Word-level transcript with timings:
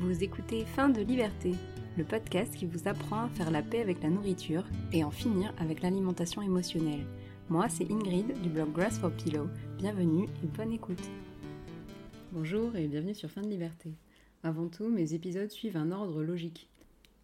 Vous 0.00 0.22
écoutez 0.22 0.64
Fin 0.64 0.88
de 0.88 1.00
liberté, 1.00 1.54
le 1.96 2.04
podcast 2.04 2.54
qui 2.54 2.66
vous 2.66 2.86
apprend 2.86 3.24
à 3.24 3.28
faire 3.30 3.50
la 3.50 3.62
paix 3.62 3.80
avec 3.80 4.00
la 4.00 4.10
nourriture 4.10 4.62
et 4.92 5.02
en 5.02 5.10
finir 5.10 5.52
avec 5.58 5.82
l'alimentation 5.82 6.40
émotionnelle. 6.40 7.04
Moi, 7.48 7.68
c'est 7.68 7.90
Ingrid 7.90 8.40
du 8.40 8.48
blog 8.48 8.72
Grass 8.72 8.96
for 9.00 9.10
Pillow. 9.10 9.48
Bienvenue 9.76 10.28
et 10.44 10.46
bonne 10.46 10.70
écoute. 10.70 11.02
Bonjour 12.30 12.76
et 12.76 12.86
bienvenue 12.86 13.14
sur 13.14 13.28
Fin 13.28 13.42
de 13.42 13.48
liberté. 13.48 13.90
Avant 14.44 14.68
tout, 14.68 14.88
mes 14.88 15.14
épisodes 15.14 15.50
suivent 15.50 15.76
un 15.76 15.90
ordre 15.90 16.22
logique. 16.22 16.68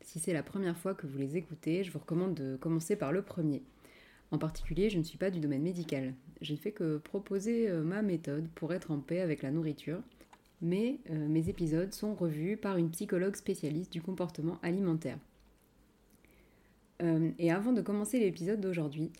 Si 0.00 0.18
c'est 0.18 0.32
la 0.32 0.42
première 0.42 0.76
fois 0.76 0.94
que 0.94 1.06
vous 1.06 1.18
les 1.18 1.36
écoutez, 1.36 1.84
je 1.84 1.92
vous 1.92 2.00
recommande 2.00 2.34
de 2.34 2.56
commencer 2.56 2.96
par 2.96 3.12
le 3.12 3.22
premier. 3.22 3.62
En 4.32 4.38
particulier, 4.38 4.90
je 4.90 4.98
ne 4.98 5.04
suis 5.04 5.16
pas 5.18 5.30
du 5.30 5.38
domaine 5.38 5.62
médical. 5.62 6.12
J'ai 6.40 6.56
fait 6.56 6.72
que 6.72 6.98
proposer 6.98 7.70
euh, 7.70 7.84
ma 7.84 8.02
méthode 8.02 8.48
pour 8.56 8.74
être 8.74 8.90
en 8.90 8.98
paix 8.98 9.20
avec 9.20 9.42
la 9.42 9.52
nourriture 9.52 10.00
mais 10.60 10.98
euh, 11.10 11.28
mes 11.28 11.48
épisodes 11.48 11.92
sont 11.92 12.14
revus 12.14 12.56
par 12.56 12.76
une 12.76 12.90
psychologue 12.90 13.36
spécialiste 13.36 13.92
du 13.92 14.00
comportement 14.00 14.58
alimentaire. 14.62 15.18
Euh, 17.02 17.30
et 17.38 17.50
avant 17.50 17.72
de 17.72 17.82
commencer 17.82 18.18
l'épisode 18.18 18.60
d'aujourd'hui, 18.60 19.10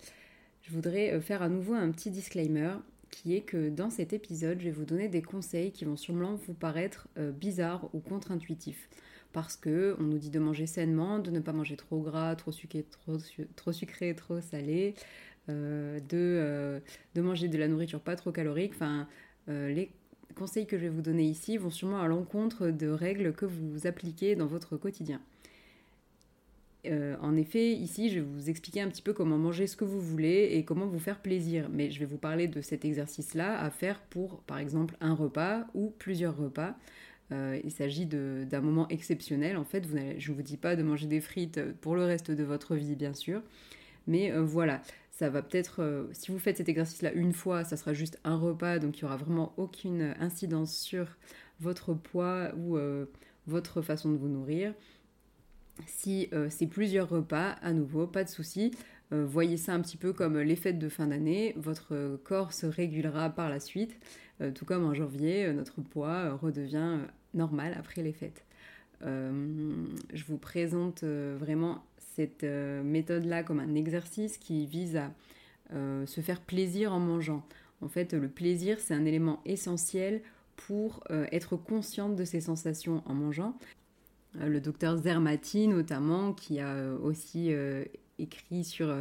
je 0.63 0.73
voudrais 0.73 1.13
euh, 1.13 1.21
faire 1.21 1.43
à 1.43 1.49
nouveau 1.49 1.75
un 1.75 1.91
petit 1.91 2.11
disclaimer 2.11 2.75
qui 3.11 3.35
est 3.35 3.43
que 3.43 3.69
dans 3.69 3.91
cet 3.91 4.13
épisode, 4.13 4.59
je 4.59 4.65
vais 4.65 4.71
vous 4.71 4.85
donner 4.85 5.09
des 5.09 5.23
conseils 5.23 5.71
qui 5.71 5.85
vont 5.85 5.97
sûrement 5.97 6.35
vous 6.35 6.55
paraître 6.55 7.07
bizarres 7.17 7.89
ou 7.93 8.01
contre-intuitifs. 8.01 8.89
Parce 9.33 9.57
que 9.57 9.95
on 10.01 10.03
nous 10.03 10.19
dit 10.19 10.31
de 10.31 10.41
manger 10.41 10.67
sainement, 10.67 11.21
de 11.21 11.31
ne 11.31 11.39
pas 11.39 11.53
manger 11.53 11.77
trop 11.77 12.01
gras, 12.01 12.35
trop 12.35 12.51
sucré, 12.51 12.85
trop, 13.55 13.73
sucré, 13.73 14.17
trop 14.17 14.41
salé, 14.41 14.95
de, 15.47 16.01
de 17.15 17.21
manger 17.21 17.47
de 17.47 17.57
la 17.57 17.69
nourriture 17.69 18.01
pas 18.01 18.17
trop 18.17 18.33
calorique. 18.33 18.73
Enfin, 18.75 19.07
les 19.47 19.93
conseils 20.35 20.67
que 20.67 20.77
je 20.77 20.83
vais 20.83 20.89
vous 20.89 21.03
donner 21.03 21.25
ici 21.25 21.57
vont 21.57 21.71
sûrement 21.71 22.01
à 22.01 22.09
l'encontre 22.09 22.69
de 22.69 22.89
règles 22.89 23.33
que 23.33 23.47
vous 23.47 23.87
appliquez 23.87 24.37
dans 24.37 24.47
votre 24.47 24.77
quotidien. 24.77 25.21
Euh, 26.87 27.17
en 27.21 27.37
effet, 27.37 27.73
ici, 27.73 28.11
je 28.11 28.17
vais 28.17 28.27
vous 28.27 28.51
expliquer 28.51 28.81
un 28.83 28.89
petit 28.89 29.03
peu 29.03 29.13
comment 29.13 29.39
manger 29.39 29.67
ce 29.67 29.77
que 29.77 29.85
vous 29.85 30.01
voulez 30.01 30.51
et 30.53 30.65
comment 30.65 30.87
vous 30.87 30.99
faire 30.99 31.21
plaisir. 31.21 31.69
Mais 31.73 31.91
je 31.91 31.99
vais 31.99 32.05
vous 32.05 32.19
parler 32.19 32.49
de 32.49 32.61
cet 32.61 32.85
exercice-là 32.85 33.61
à 33.61 33.71
faire 33.71 34.01
pour, 34.11 34.41
par 34.43 34.59
exemple, 34.59 34.97
un 35.01 35.15
repas 35.15 35.67
ou 35.75 35.93
plusieurs 35.99 36.37
repas. 36.37 36.75
Euh, 37.33 37.59
il 37.65 37.71
s'agit 37.71 38.07
d'un 38.07 38.61
moment 38.61 38.87
exceptionnel. 38.89 39.57
En 39.57 39.65
fait, 39.65 39.85
je 40.19 40.31
ne 40.31 40.37
vous 40.37 40.43
dis 40.43 40.59
pas 40.59 40.77
de 40.77 40.83
manger 40.83 41.07
des 41.07 41.21
frites 41.21 41.61
pour 41.81 41.97
le 41.97 42.05
reste 42.05 42.31
de 42.31 42.45
votre 42.45 42.75
vie, 42.75 42.97
bien 42.97 43.15
sûr. 43.15 43.41
Mais 44.07 44.31
euh, 44.31 44.43
voilà, 44.43 44.83
ça 45.15 45.31
va 45.31 45.43
peut-être, 45.43 45.81
euh, 45.81 46.09
si 46.13 46.33
vous 46.33 46.41
faites 46.41 46.57
cet 46.57 46.69
exercice-là 46.69 47.13
une 47.13 47.33
fois, 47.33 47.63
ça 47.63 47.77
sera 47.77 47.95
juste 47.95 48.19
un 48.25 48.37
repas, 48.37 48.81
donc 48.81 48.99
il 48.99 49.05
n'y 49.05 49.07
aura 49.07 49.17
vraiment 49.17 49.55
aucune 49.57 50.15
incidence 50.19 50.77
sur 50.77 51.07
votre 51.61 51.95
poids 51.95 52.51
ou 52.57 52.77
euh, 52.77 53.07
votre 53.47 53.81
façon 53.81 54.11
de 54.11 54.17
vous 54.17 54.29
nourrir. 54.29 54.75
Si 55.87 56.29
euh, 56.33 56.49
c'est 56.51 56.67
plusieurs 56.67 57.09
repas, 57.09 57.51
à 57.63 57.73
nouveau, 57.73 58.07
pas 58.09 58.25
de 58.25 58.29
souci. 58.29 58.73
voyez 59.11 59.57
ça 59.57 59.73
un 59.73 59.81
petit 59.81 59.97
peu 59.97 60.13
comme 60.13 60.39
les 60.39 60.57
fêtes 60.57 60.81
de 60.81 60.89
fin 60.89 61.07
d'année. 61.07 61.55
Votre 61.57 62.19
corps 62.25 62.53
se 62.53 62.67
régulera 62.67 63.31
par 63.31 63.49
la 63.49 63.61
suite. 63.61 63.97
tout 64.57 64.65
comme 64.65 64.85
en 64.85 64.95
janvier, 64.95 65.53
notre 65.53 65.81
poids 65.81 66.35
redevient 66.35 66.99
normal 67.33 67.77
après 67.79 68.03
les 68.03 68.13
fêtes. 68.13 68.45
Je 69.03 70.25
vous 70.27 70.39
présente 70.39 71.05
vraiment 71.05 71.83
cette 72.15 72.45
euh, 72.45 72.83
méthode-là 72.83 73.43
comme 73.43 73.61
un 73.61 73.75
exercice 73.75 74.39
qui 74.39 74.67
vise 74.67 74.97
à 74.97 75.13
euh, 75.73 76.07
se 76.07 76.21
faire 76.21 76.41
plaisir 76.41 76.93
en 76.93 77.01
mangeant. 77.01 77.45
En 77.81 77.89
fait, 77.89 78.13
le 78.15 78.29
plaisir, 78.29 78.79
c'est 78.79 78.95
un 78.95 79.05
élément 79.05 79.41
essentiel 79.45 80.23
pour 80.57 81.03
euh, 81.11 81.27
être 81.33 81.57
consciente 81.57 82.15
de 82.15 82.25
ses 82.25 82.41
sensations 82.41 83.03
en 83.07 83.15
mangeant. 83.15 83.57
le 84.35 84.61
docteur 84.61 84.97
Zermati, 84.97 85.67
notamment, 85.69 86.33
qui 86.33 86.61
a 86.61 86.95
aussi 87.03 87.53
écrit 88.19 88.65
sur 88.65 88.93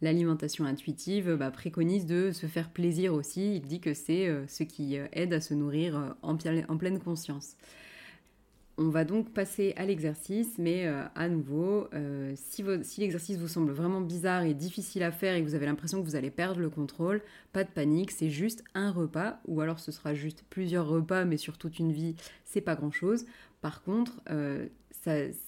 l'alimentation 0.00 0.64
intuitive, 0.64 1.34
bah, 1.34 1.50
préconise 1.50 2.06
de 2.06 2.30
se 2.32 2.46
faire 2.46 2.70
plaisir 2.70 3.14
aussi. 3.14 3.56
Il 3.56 3.62
dit 3.62 3.80
que 3.80 3.94
c'est 3.94 4.28
ce 4.46 4.62
qui 4.62 4.96
aide 5.12 5.32
à 5.32 5.40
se 5.40 5.54
nourrir 5.54 6.16
en 6.22 6.36
pleine 6.36 6.98
conscience. 7.00 7.56
On 8.78 8.90
va 8.90 9.04
donc 9.04 9.32
passer 9.32 9.72
à 9.78 9.86
l'exercice, 9.86 10.58
mais 10.58 10.86
euh, 10.86 11.02
à 11.14 11.30
nouveau, 11.30 11.88
euh, 11.94 12.34
si, 12.36 12.62
l'exercice 12.98 13.38
vous 13.38 13.48
semble 13.48 13.72
vraiment 13.72 14.02
bizarre 14.02 14.42
et 14.42 14.52
difficile 14.52 15.02
à 15.02 15.10
faire 15.10 15.34
et 15.34 15.42
que 15.42 15.48
vous 15.48 15.54
avez 15.54 15.64
l'impression 15.64 16.02
que 16.02 16.06
vous 16.06 16.14
allez 16.14 16.30
perdre 16.30 16.60
le 16.60 16.68
contrôle, 16.68 17.22
pas 17.54 17.64
de 17.64 17.70
panique, 17.70 18.10
c'est 18.10 18.28
juste 18.28 18.62
un 18.74 18.90
repas, 18.90 19.40
ou 19.46 19.62
alors 19.62 19.78
ce 19.78 19.92
sera 19.92 20.12
juste 20.12 20.44
plusieurs 20.50 20.86
repas, 20.86 21.24
mais 21.24 21.38
sur 21.38 21.56
toute 21.56 21.78
une 21.78 21.90
vie, 21.90 22.16
c'est 22.44 22.60
pas 22.60 22.74
grand-chose. 22.74 23.24
Par 23.62 23.82
contre, 23.82 24.20
euh, 24.30 24.66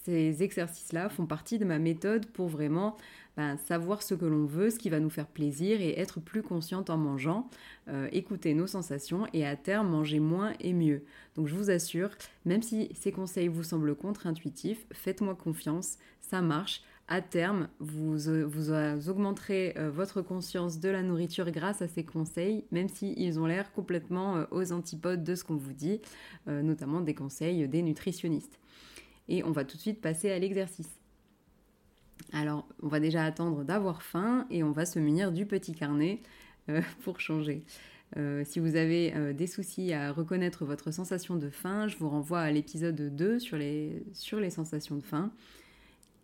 ces 0.04 0.42
exercices-là 0.42 1.10
font 1.10 1.26
partie 1.26 1.58
de 1.58 1.66
ma 1.66 1.78
méthode 1.78 2.24
pour 2.26 2.48
vraiment 2.48 2.96
ben, 3.38 3.56
savoir 3.56 4.02
ce 4.02 4.16
que 4.16 4.24
l'on 4.24 4.46
veut, 4.46 4.68
ce 4.68 4.80
qui 4.80 4.90
va 4.90 4.98
nous 4.98 5.10
faire 5.10 5.28
plaisir 5.28 5.80
et 5.80 5.96
être 6.00 6.18
plus 6.18 6.42
consciente 6.42 6.90
en 6.90 6.96
mangeant, 6.96 7.48
euh, 7.86 8.08
écouter 8.10 8.52
nos 8.52 8.66
sensations 8.66 9.28
et 9.32 9.46
à 9.46 9.54
terme 9.54 9.90
manger 9.90 10.18
moins 10.18 10.54
et 10.58 10.72
mieux. 10.72 11.04
Donc 11.36 11.46
je 11.46 11.54
vous 11.54 11.70
assure, 11.70 12.10
même 12.44 12.62
si 12.62 12.90
ces 12.94 13.12
conseils 13.12 13.46
vous 13.46 13.62
semblent 13.62 13.94
contre-intuitifs, 13.94 14.84
faites-moi 14.92 15.36
confiance, 15.36 15.98
ça 16.20 16.42
marche. 16.42 16.82
À 17.06 17.20
terme, 17.20 17.68
vous, 17.78 18.28
euh, 18.28 18.42
vous, 18.42 19.08
augmenterez 19.08 19.72
euh, 19.78 19.88
votre 19.88 20.20
conscience 20.20 20.80
de 20.80 20.88
la 20.88 21.04
nourriture 21.04 21.48
grâce 21.52 21.80
à 21.80 21.86
ces 21.86 22.02
conseils, 22.02 22.64
même 22.72 22.88
s'ils 22.88 23.38
ont 23.38 23.46
l'air 23.46 23.70
complètement 23.70 24.46
aux 24.50 24.72
antipodes 24.72 25.22
de 25.22 25.36
ce 25.36 25.44
qu'on 25.44 25.56
vous 25.56 25.74
dit, 25.74 26.00
notamment 26.46 27.00
des 27.00 27.14
conseils 27.14 27.68
des 27.68 27.82
nutritionnistes. 27.82 28.58
Et 29.28 29.44
on 29.44 29.52
va 29.52 29.64
tout 29.64 29.76
de 29.76 29.82
suite 29.82 30.00
passer 30.00 30.28
à 30.32 30.40
l'exercice. 30.40 30.97
Alors, 32.32 32.66
on 32.82 32.88
va 32.88 33.00
déjà 33.00 33.24
attendre 33.24 33.64
d'avoir 33.64 34.02
faim 34.02 34.46
et 34.50 34.62
on 34.62 34.70
va 34.70 34.84
se 34.84 34.98
munir 34.98 35.32
du 35.32 35.46
petit 35.46 35.72
carnet 35.72 36.20
euh, 36.68 36.82
pour 37.02 37.20
changer. 37.20 37.62
Euh, 38.16 38.42
si 38.44 38.58
vous 38.58 38.76
avez 38.76 39.14
euh, 39.14 39.32
des 39.32 39.46
soucis 39.46 39.92
à 39.92 40.12
reconnaître 40.12 40.64
votre 40.64 40.90
sensation 40.90 41.36
de 41.36 41.50
faim, 41.50 41.88
je 41.88 41.96
vous 41.96 42.08
renvoie 42.08 42.40
à 42.40 42.50
l'épisode 42.50 43.14
2 43.14 43.38
sur 43.38 43.56
les, 43.56 44.02
sur 44.12 44.40
les 44.40 44.50
sensations 44.50 44.96
de 44.96 45.02
faim. 45.02 45.32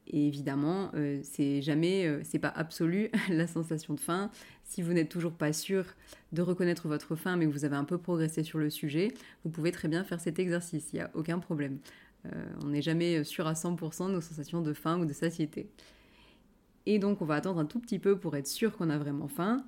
Et 0.06 0.26
évidemment, 0.26 0.92
c'est 1.22 1.62
jamais, 1.62 2.21
c'est 2.25 2.38
pas 2.38 2.53
absolu 2.54 3.10
la 3.31 3.47
sensation 3.47 3.94
de 3.94 4.00
faim. 4.00 4.31
Si 4.62 4.82
vous 4.82 4.92
n'êtes 4.92 5.09
toujours 5.09 5.32
pas 5.32 5.54
sûr 5.54 5.86
de 6.32 6.42
reconnaître 6.42 6.88
votre 6.88 7.16
faim, 7.16 7.36
mais 7.38 7.47
que 7.47 7.50
vous 7.50 7.65
avez 7.65 7.76
un 7.76 7.84
peu 7.84 7.97
progressé 7.97 8.42
sur 8.42 8.59
le 8.59 8.69
sujet, 8.69 9.15
vous 9.44 9.50
pouvez 9.50 9.72
très 9.72 9.88
bien 9.88 10.04
faire 10.04 10.21
cet 10.21 10.38
exercice, 10.38 10.91
il 10.92 10.97
n'y 10.97 11.00
a 11.00 11.10
aucun 11.15 11.38
problème. 11.38 11.78
Euh, 12.26 12.44
on 12.64 12.68
n'est 12.68 12.82
jamais 12.82 13.24
sûr 13.24 13.46
à 13.46 13.52
100% 13.52 14.08
de 14.08 14.12
nos 14.12 14.20
sensations 14.20 14.62
de 14.62 14.72
faim 14.72 14.98
ou 15.00 15.04
de 15.04 15.12
satiété. 15.12 15.68
Et 16.86 16.98
donc 16.98 17.22
on 17.22 17.24
va 17.24 17.36
attendre 17.36 17.60
un 17.60 17.64
tout 17.64 17.80
petit 17.80 17.98
peu 17.98 18.18
pour 18.18 18.36
être 18.36 18.46
sûr 18.46 18.76
qu'on 18.76 18.90
a 18.90 18.98
vraiment 18.98 19.28
faim. 19.28 19.64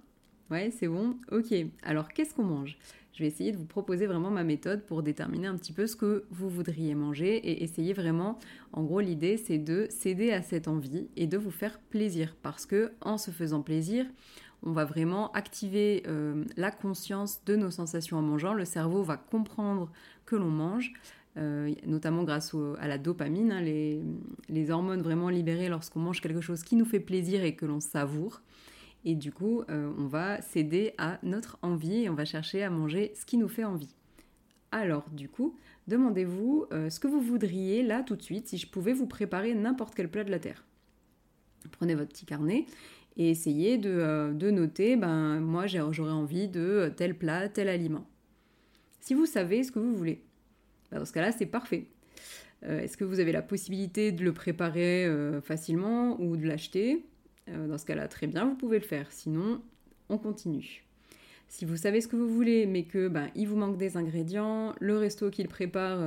Ouais, 0.51 0.71
c'est 0.71 0.89
bon 0.89 1.17
Ok. 1.33 1.55
Alors 1.83 2.09
qu'est-ce 2.09 2.35
qu'on 2.35 2.45
mange? 2.45 2.79
Je 3.13 3.23
vais 3.23 3.29
essayer 3.29 3.51
de 3.51 3.57
vous 3.57 3.65
proposer 3.65 4.07
vraiment 4.07 4.31
ma 4.31 4.45
méthode 4.45 4.85
pour 4.85 5.03
déterminer 5.03 5.47
un 5.47 5.57
petit 5.57 5.73
peu 5.73 5.87
ce 5.87 5.97
que 5.97 6.27
vous 6.31 6.51
voudriez 6.51 6.95
manger 6.95 7.37
et 7.37 7.63
essayer 7.63 7.95
vraiment, 7.95 8.39
en 8.75 8.85
gros 8.85 9.01
l'idée 9.01 9.39
c'est 9.39 9.57
de 9.57 9.87
céder 9.89 10.33
à 10.33 10.43
cette 10.43 10.69
envie 10.69 11.09
et 11.17 11.27
de 11.27 11.39
vous 11.39 11.51
faire 11.51 11.79
plaisir 11.79 12.37
parce 12.43 12.67
que 12.67 12.93
en 13.01 13.17
se 13.17 13.31
faisant 13.31 13.63
plaisir, 13.63 14.05
on 14.63 14.73
va 14.73 14.85
vraiment 14.85 15.33
activer 15.33 16.03
euh, 16.07 16.45
la 16.57 16.71
conscience 16.71 17.43
de 17.47 17.57
nos 17.57 17.71
sensations 17.71 18.19
en 18.19 18.23
mangeant. 18.23 18.53
Le 18.53 18.67
cerveau 18.67 19.03
va 19.03 19.17
comprendre 19.17 19.91
que 20.27 20.37
l'on 20.37 20.51
mange 20.51 20.93
euh, 21.39 21.75
notamment 21.87 22.25
grâce 22.25 22.55
à 22.79 22.89
la 22.89 22.97
dopamine, 22.97 23.53
hein, 23.53 23.61
les, 23.61 24.71
hormones 24.71 25.03
vraiment 25.03 25.29
libérées 25.29 25.69
lorsqu'on 25.69 26.01
mange 26.01 26.21
quelque 26.21 26.41
chose 26.41 26.63
qui 26.63 26.77
nous 26.77 26.85
fait 26.87 27.01
plaisir 27.01 27.45
et 27.45 27.55
que 27.55 27.67
l'on 27.67 27.81
savoure. 27.81 28.41
Et 29.05 29.15
du 29.15 29.33
coup, 29.33 29.63
euh, 29.69 29.93
on 29.99 30.07
va 30.07 30.41
céder 30.41 30.95
à 30.99 31.19
notre 31.23 31.59
envie 31.63 32.05
et 32.05 32.11
on 32.11 32.15
va 32.15 32.25
chercher 32.25 32.63
à 32.63 32.71
manger 32.71 33.13
ce 33.15 33.27
qui 33.27 33.37
nous 33.37 33.49
fait 33.49 33.65
envie. 33.65 33.95
Alors, 34.73 35.05
du 35.13 35.29
coup, 35.29 35.57
demandez-vous 35.87 36.67
euh, 36.73 36.91
ce 36.91 36.99
que 36.99 37.07
vous 37.07 37.21
voudriez 37.21 37.83
là 37.83 38.03
tout 38.03 38.17
de 38.17 38.23
suite 38.23 38.49
si 38.49 38.57
je 38.57 38.67
pouvais 38.67 38.93
vous 38.93 39.07
préparer 39.07 39.55
n'importe 39.55 39.95
quel 39.95 40.11
plat 40.11 40.25
de 40.25 40.31
la 40.31 40.39
terre. 40.39 40.65
Prenez 41.71 41.95
votre 41.95 42.13
petit 42.13 42.27
carnet 42.27 42.67
et 43.17 43.31
essayez 43.31 43.79
de, 43.79 44.51
noter, 44.51 44.97
ben 44.97 45.41
moi 45.41 45.67
j'aurais 45.67 46.11
envie 46.11 46.49
de 46.49 46.93
tel 46.97 47.17
plat, 47.17 47.49
tel 47.49 47.69
aliment. 47.69 48.07
Si 49.01 49.15
vous 49.15 49.27
savez 49.27 49.63
ce 49.63 49.73
que 49.73 49.79
vous 49.79 49.95
voulez, 49.95 50.26
bah, 50.91 50.99
dans 50.99 51.05
ce 51.05 51.13
cas-là, 51.13 51.33
c'est 51.33 51.47
parfait. 51.47 51.87
Euh, 52.65 52.81
est-ce 52.81 52.97
que 52.97 53.05
vous 53.05 53.21
avez 53.21 53.33
la 53.33 53.43
possibilité 53.43 54.13
de 54.13 54.25
le 54.25 54.33
préparer 54.33 55.05
euh, 55.05 55.41
facilement 55.41 56.21
ou 56.21 56.37
de 56.37 56.47
l'acheter? 56.47 57.05
Euh, 57.49 57.69
Dans 57.69 57.79
ce 57.79 57.85
cas-là, 57.87 58.09
très 58.09 58.27
bien, 58.27 58.47
vous 58.47 58.55
pouvez 58.55 58.79
le 58.79 58.85
faire. 58.85 59.11
Sinon, 59.11 59.61
on 60.09 60.19
continue. 60.19 60.85
Si 61.49 61.65
vous 61.65 61.77
savez 61.77 62.01
ce 62.01 62.09
que 62.09 62.17
vous 62.17 62.29
voulez, 62.29 62.67
mais 62.67 62.85
que 62.85 63.09
ben, 63.09 63.29
il 63.37 63.47
vous 63.47 63.57
manque 63.57 63.77
des 63.77 63.97
ingrédients, 63.97 64.75
le 64.81 64.97
resto 64.97 65.31
qu'il 65.31 65.47
prépare 65.47 66.01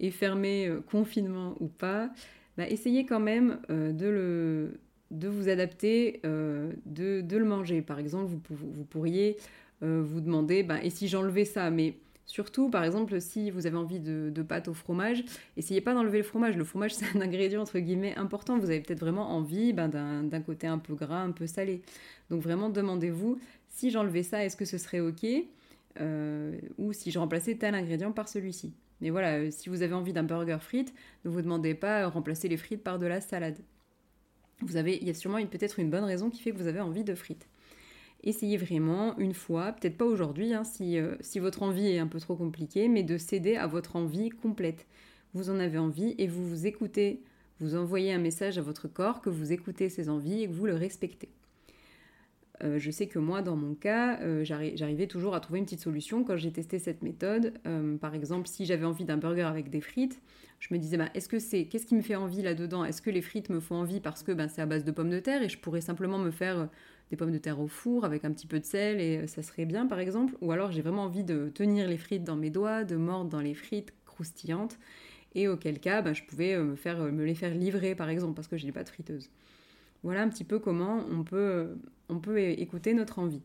est 0.00 0.10
fermé, 0.10 0.70
confinement 0.90 1.54
ou 1.60 1.66
pas, 1.66 2.10
bah, 2.58 2.68
essayez 2.68 3.06
quand 3.06 3.20
même 3.20 3.58
de, 3.70 4.06
le, 4.06 4.78
de 5.10 5.28
vous 5.28 5.48
adapter, 5.48 6.20
de, 6.24 7.22
de, 7.22 7.36
le 7.38 7.44
manger. 7.46 7.80
Par 7.80 7.98
exemple, 7.98 8.30
vous, 8.50 8.56
vous 8.70 8.84
pourriez 8.84 9.38
vous 9.80 10.20
demander, 10.20 10.62
ben, 10.62 10.76
et 10.82 10.90
si 10.90 11.08
j'enlevais 11.08 11.46
ça, 11.46 11.70
mais 11.70 11.94
Surtout, 12.26 12.68
par 12.70 12.82
exemple, 12.82 13.20
si 13.20 13.52
vous 13.52 13.68
avez 13.68 13.76
envie 13.76 14.00
de, 14.00 14.42
pâte 14.42 14.66
au 14.66 14.74
fromage, 14.74 15.24
essayez 15.56 15.80
pas 15.80 15.94
d'enlever 15.94 16.18
le 16.18 16.24
fromage. 16.24 16.56
Le 16.56 16.64
fromage, 16.64 16.92
c'est 16.94 17.16
un 17.16 17.20
ingrédient 17.20 17.62
entre 17.62 17.78
guillemets 17.78 18.16
important. 18.16 18.58
Vous 18.58 18.68
avez 18.68 18.80
peut-être 18.80 19.00
vraiment 19.00 19.30
envie 19.30 19.72
ben, 19.72 19.88
d'un 19.88 20.40
côté 20.40 20.66
un 20.66 20.78
peu 20.78 20.94
gras, 20.94 21.22
un 21.22 21.30
peu 21.30 21.46
salé. 21.46 21.82
Donc 22.28 22.42
vraiment, 22.42 22.68
demandez-vous 22.68 23.38
si 23.68 23.90
j'enlevais 23.90 24.24
ça, 24.24 24.44
est-ce 24.44 24.56
que 24.56 24.64
ce 24.64 24.76
serait 24.76 25.00
ok 25.00 25.24
euh, 26.00 26.58
Ou 26.78 26.92
si 26.92 27.12
je 27.12 27.18
remplaçais 27.18 27.54
tel 27.54 27.74
ingrédient 27.74 28.10
par 28.10 28.28
celui-ci. 28.28 28.74
Mais 29.00 29.10
voilà, 29.10 29.36
euh, 29.36 29.50
si 29.50 29.68
vous 29.68 29.82
avez 29.82 29.94
envie 29.94 30.12
d'un 30.12 30.24
burger 30.24 30.58
frites, 30.60 30.94
ne 31.24 31.30
vous 31.30 31.42
demandez 31.42 31.74
pas 31.74 32.02
de 32.02 32.06
remplacer 32.06 32.48
les 32.48 32.56
frites 32.56 32.82
par 32.82 32.98
de 32.98 33.06
la 33.06 33.20
salade. 33.20 33.58
Vous 34.62 34.76
avez, 34.76 34.96
il 34.96 35.06
y 35.06 35.10
a 35.10 35.14
sûrement 35.14 35.44
peut-être 35.46 35.78
une 35.78 35.90
bonne 35.90 36.04
raison 36.04 36.30
qui 36.30 36.42
fait 36.42 36.50
que 36.50 36.56
vous 36.56 36.66
avez 36.66 36.80
envie 36.80 37.04
de 37.04 37.14
frites 37.14 37.46
essayez 38.22 38.56
vraiment 38.56 39.16
une 39.18 39.34
fois, 39.34 39.72
peut-être 39.72 39.96
pas 39.96 40.04
aujourd'hui 40.04 40.52
hein, 40.52 40.62
euh, 40.80 41.16
si, 41.20 41.38
votre 41.38 41.62
envie 41.62 41.88
est 41.88 41.98
un 41.98 42.06
peu 42.06 42.20
trop 42.20 42.36
compliquée, 42.36 42.88
mais 42.88 43.02
de 43.02 43.18
céder 43.18 43.56
à 43.56 43.66
votre 43.66 43.96
envie 43.96 44.30
complète. 44.30 44.86
Vous 45.34 45.50
en 45.50 45.58
avez 45.58 45.78
envie 45.78 46.14
et 46.18 46.26
vous 46.26 46.46
vous 46.46 46.66
écoutez, 46.66 47.22
vous 47.60 47.76
envoyez 47.76 48.12
un 48.12 48.18
message 48.18 48.58
à 48.58 48.62
votre 48.62 48.88
corps 48.88 49.20
que 49.20 49.30
vous 49.30 49.52
écoutez 49.52 49.88
ses 49.88 50.08
envies 50.08 50.42
et 50.42 50.48
que 50.48 50.52
vous 50.52 50.66
le 50.66 50.74
respectez. 50.74 51.28
Euh, 52.64 52.78
je 52.78 52.90
sais 52.90 53.06
que 53.06 53.18
moi, 53.18 53.42
dans 53.42 53.56
mon 53.56 53.74
cas, 53.74 54.18
euh, 54.20 54.42
j'arrivais 54.42 55.06
toujours 55.06 55.34
à 55.34 55.40
trouver 55.40 55.58
une 55.58 55.66
petite 55.66 55.80
solution 55.80 56.24
quand 56.24 56.36
j'ai 56.36 56.50
testé 56.50 56.78
cette 56.78 57.02
méthode. 57.02 57.52
par 58.00 58.14
exemple, 58.14 58.48
si 58.48 58.64
j'avais 58.64 58.86
envie 58.86 59.04
d'un 59.04 59.18
burger 59.18 59.42
avec 59.42 59.68
des 59.68 59.82
frites, 59.82 60.20
je 60.58 60.72
me 60.72 60.78
disais, 60.78 60.96
bah, 60.96 61.10
est-ce 61.12 61.28
que 61.28 61.38
c'est, 61.38 61.66
qu'est-ce 61.66 61.84
qui 61.84 61.94
me 61.94 62.00
fait 62.00 62.16
envie 62.16 62.40
là-dedans? 62.40 62.84
Est-ce 62.84 63.02
que 63.02 63.10
les 63.10 63.20
frites 63.20 63.50
me 63.50 63.60
font 63.60 63.76
envie 63.76 64.00
parce 64.00 64.22
que 64.22 64.32
ben, 64.32 64.48
c'est 64.48 64.62
à 64.62 64.66
base 64.66 64.84
de 64.84 64.90
pommes 64.90 65.10
de 65.10 65.20
terre 65.20 65.42
et 65.42 65.50
je 65.50 65.58
pourrais 65.58 65.82
simplement 65.82 66.18
me 66.18 66.30
faire 66.30 66.70
des 67.10 67.16
pommes 67.16 67.32
de 67.32 67.38
terre 67.38 67.60
au 67.60 67.68
four 67.68 68.04
avec 68.04 68.24
un 68.24 68.32
petit 68.32 68.46
peu 68.46 68.58
de 68.58 68.64
sel 68.64 69.00
et 69.00 69.26
ça 69.26 69.42
serait 69.42 69.64
bien 69.64 69.86
par 69.86 69.98
exemple. 69.98 70.36
Ou 70.40 70.52
alors 70.52 70.72
j'ai 70.72 70.82
vraiment 70.82 71.04
envie 71.04 71.24
de 71.24 71.50
tenir 71.54 71.88
les 71.88 71.98
frites 71.98 72.24
dans 72.24 72.36
mes 72.36 72.50
doigts, 72.50 72.84
de 72.84 72.96
mordre 72.96 73.30
dans 73.30 73.40
les 73.40 73.54
frites 73.54 73.92
croustillantes. 74.04 74.78
Et 75.34 75.48
auquel 75.48 75.78
cas, 75.80 76.00
ben, 76.00 76.14
je 76.14 76.24
pouvais 76.24 76.54
euh, 76.54 76.64
me, 76.64 76.76
faire, 76.76 76.98
me 76.98 77.24
les 77.24 77.34
faire 77.34 77.54
livrer 77.54 77.94
par 77.94 78.08
exemple 78.08 78.34
parce 78.34 78.48
que 78.48 78.56
je 78.56 78.64
n'ai 78.64 78.72
pas 78.72 78.84
de 78.84 78.88
friteuse. 78.88 79.28
Voilà 80.02 80.22
un 80.22 80.28
petit 80.28 80.44
peu 80.44 80.58
comment 80.58 81.04
on 81.10 81.24
peut, 81.24 81.36
euh, 81.36 81.74
on 82.08 82.18
peut 82.18 82.38
écouter 82.40 82.94
notre 82.94 83.18
envie. 83.18 83.42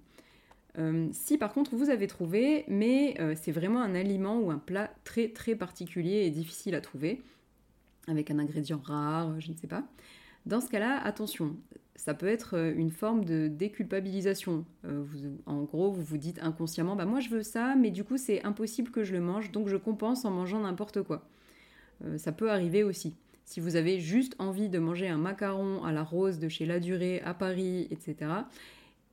Euh, 0.78 1.10
si 1.12 1.38
par 1.38 1.54
contre 1.54 1.76
vous 1.76 1.90
avez 1.90 2.08
trouvé, 2.08 2.64
mais 2.70 3.18
c'est 3.36 3.52
vraiment 3.52 3.82
un 3.82 3.94
aliment 3.94 4.40
ou 4.40 4.52
un 4.52 4.58
plat 4.58 4.90
très 5.04 5.28
très 5.28 5.54
particulier 5.54 6.24
et 6.26 6.30
difficile 6.30 6.76
à 6.76 6.82
trouver, 6.82 7.22
avec 8.08 8.32
un 8.32 8.40
ingrédient 8.40 8.80
rare, 8.82 9.38
je 9.42 9.52
ne 9.52 9.58
sais 9.58 9.68
pas, 9.68 9.84
dans 10.46 10.62
ce 10.62 10.70
cas-là, 10.70 11.00
attention, 11.04 11.58
ça 12.02 12.16
peut 12.16 12.28
être 12.28 12.58
euh, 12.58 12.74
une 12.76 12.90
forme 12.90 13.26
de 13.26 13.48
déculpabilisation. 13.48 14.66
Euh, 14.86 15.04
en 15.46 15.62
gros, 15.62 15.92
vous 15.92 16.02
vous 16.02 16.18
dites 16.18 16.40
inconsciemment, 16.42 16.96
bah 16.96 17.06
moi 17.06 17.20
je 17.20 17.30
veux 17.30 17.44
ça, 17.44 17.76
mais 17.76 17.92
du 17.92 18.04
coup 18.04 18.18
c'est 18.18 18.44
impossible 18.44 18.90
que 18.90 19.04
je 19.04 19.14
le 19.14 19.20
mange, 19.20 19.52
donc 19.52 19.68
je 19.68 19.78
compense 19.78 20.26
en 20.26 20.32
mangeant 20.32 20.62
n'importe 20.62 21.04
quoi. 21.04 21.30
Euh, 22.04 22.18
ça 22.18 22.32
peut 22.32 22.50
arriver 22.50 22.84
aussi. 22.84 23.16
Si 23.46 23.60
vous 23.60 23.76
avez 23.76 24.00
juste 24.00 24.36
envie 24.40 24.68
de 24.68 24.80
manger 24.80 25.10
un 25.10 25.20
macaron 25.20 25.84
à 25.84 25.92
la 25.92 26.02
rose 26.02 26.40
de 26.40 26.50
chez 26.50 26.66
La 26.66 26.80
Durée 26.80 27.22
à 27.22 27.36
Paris, 27.36 27.88
etc., 27.92 28.16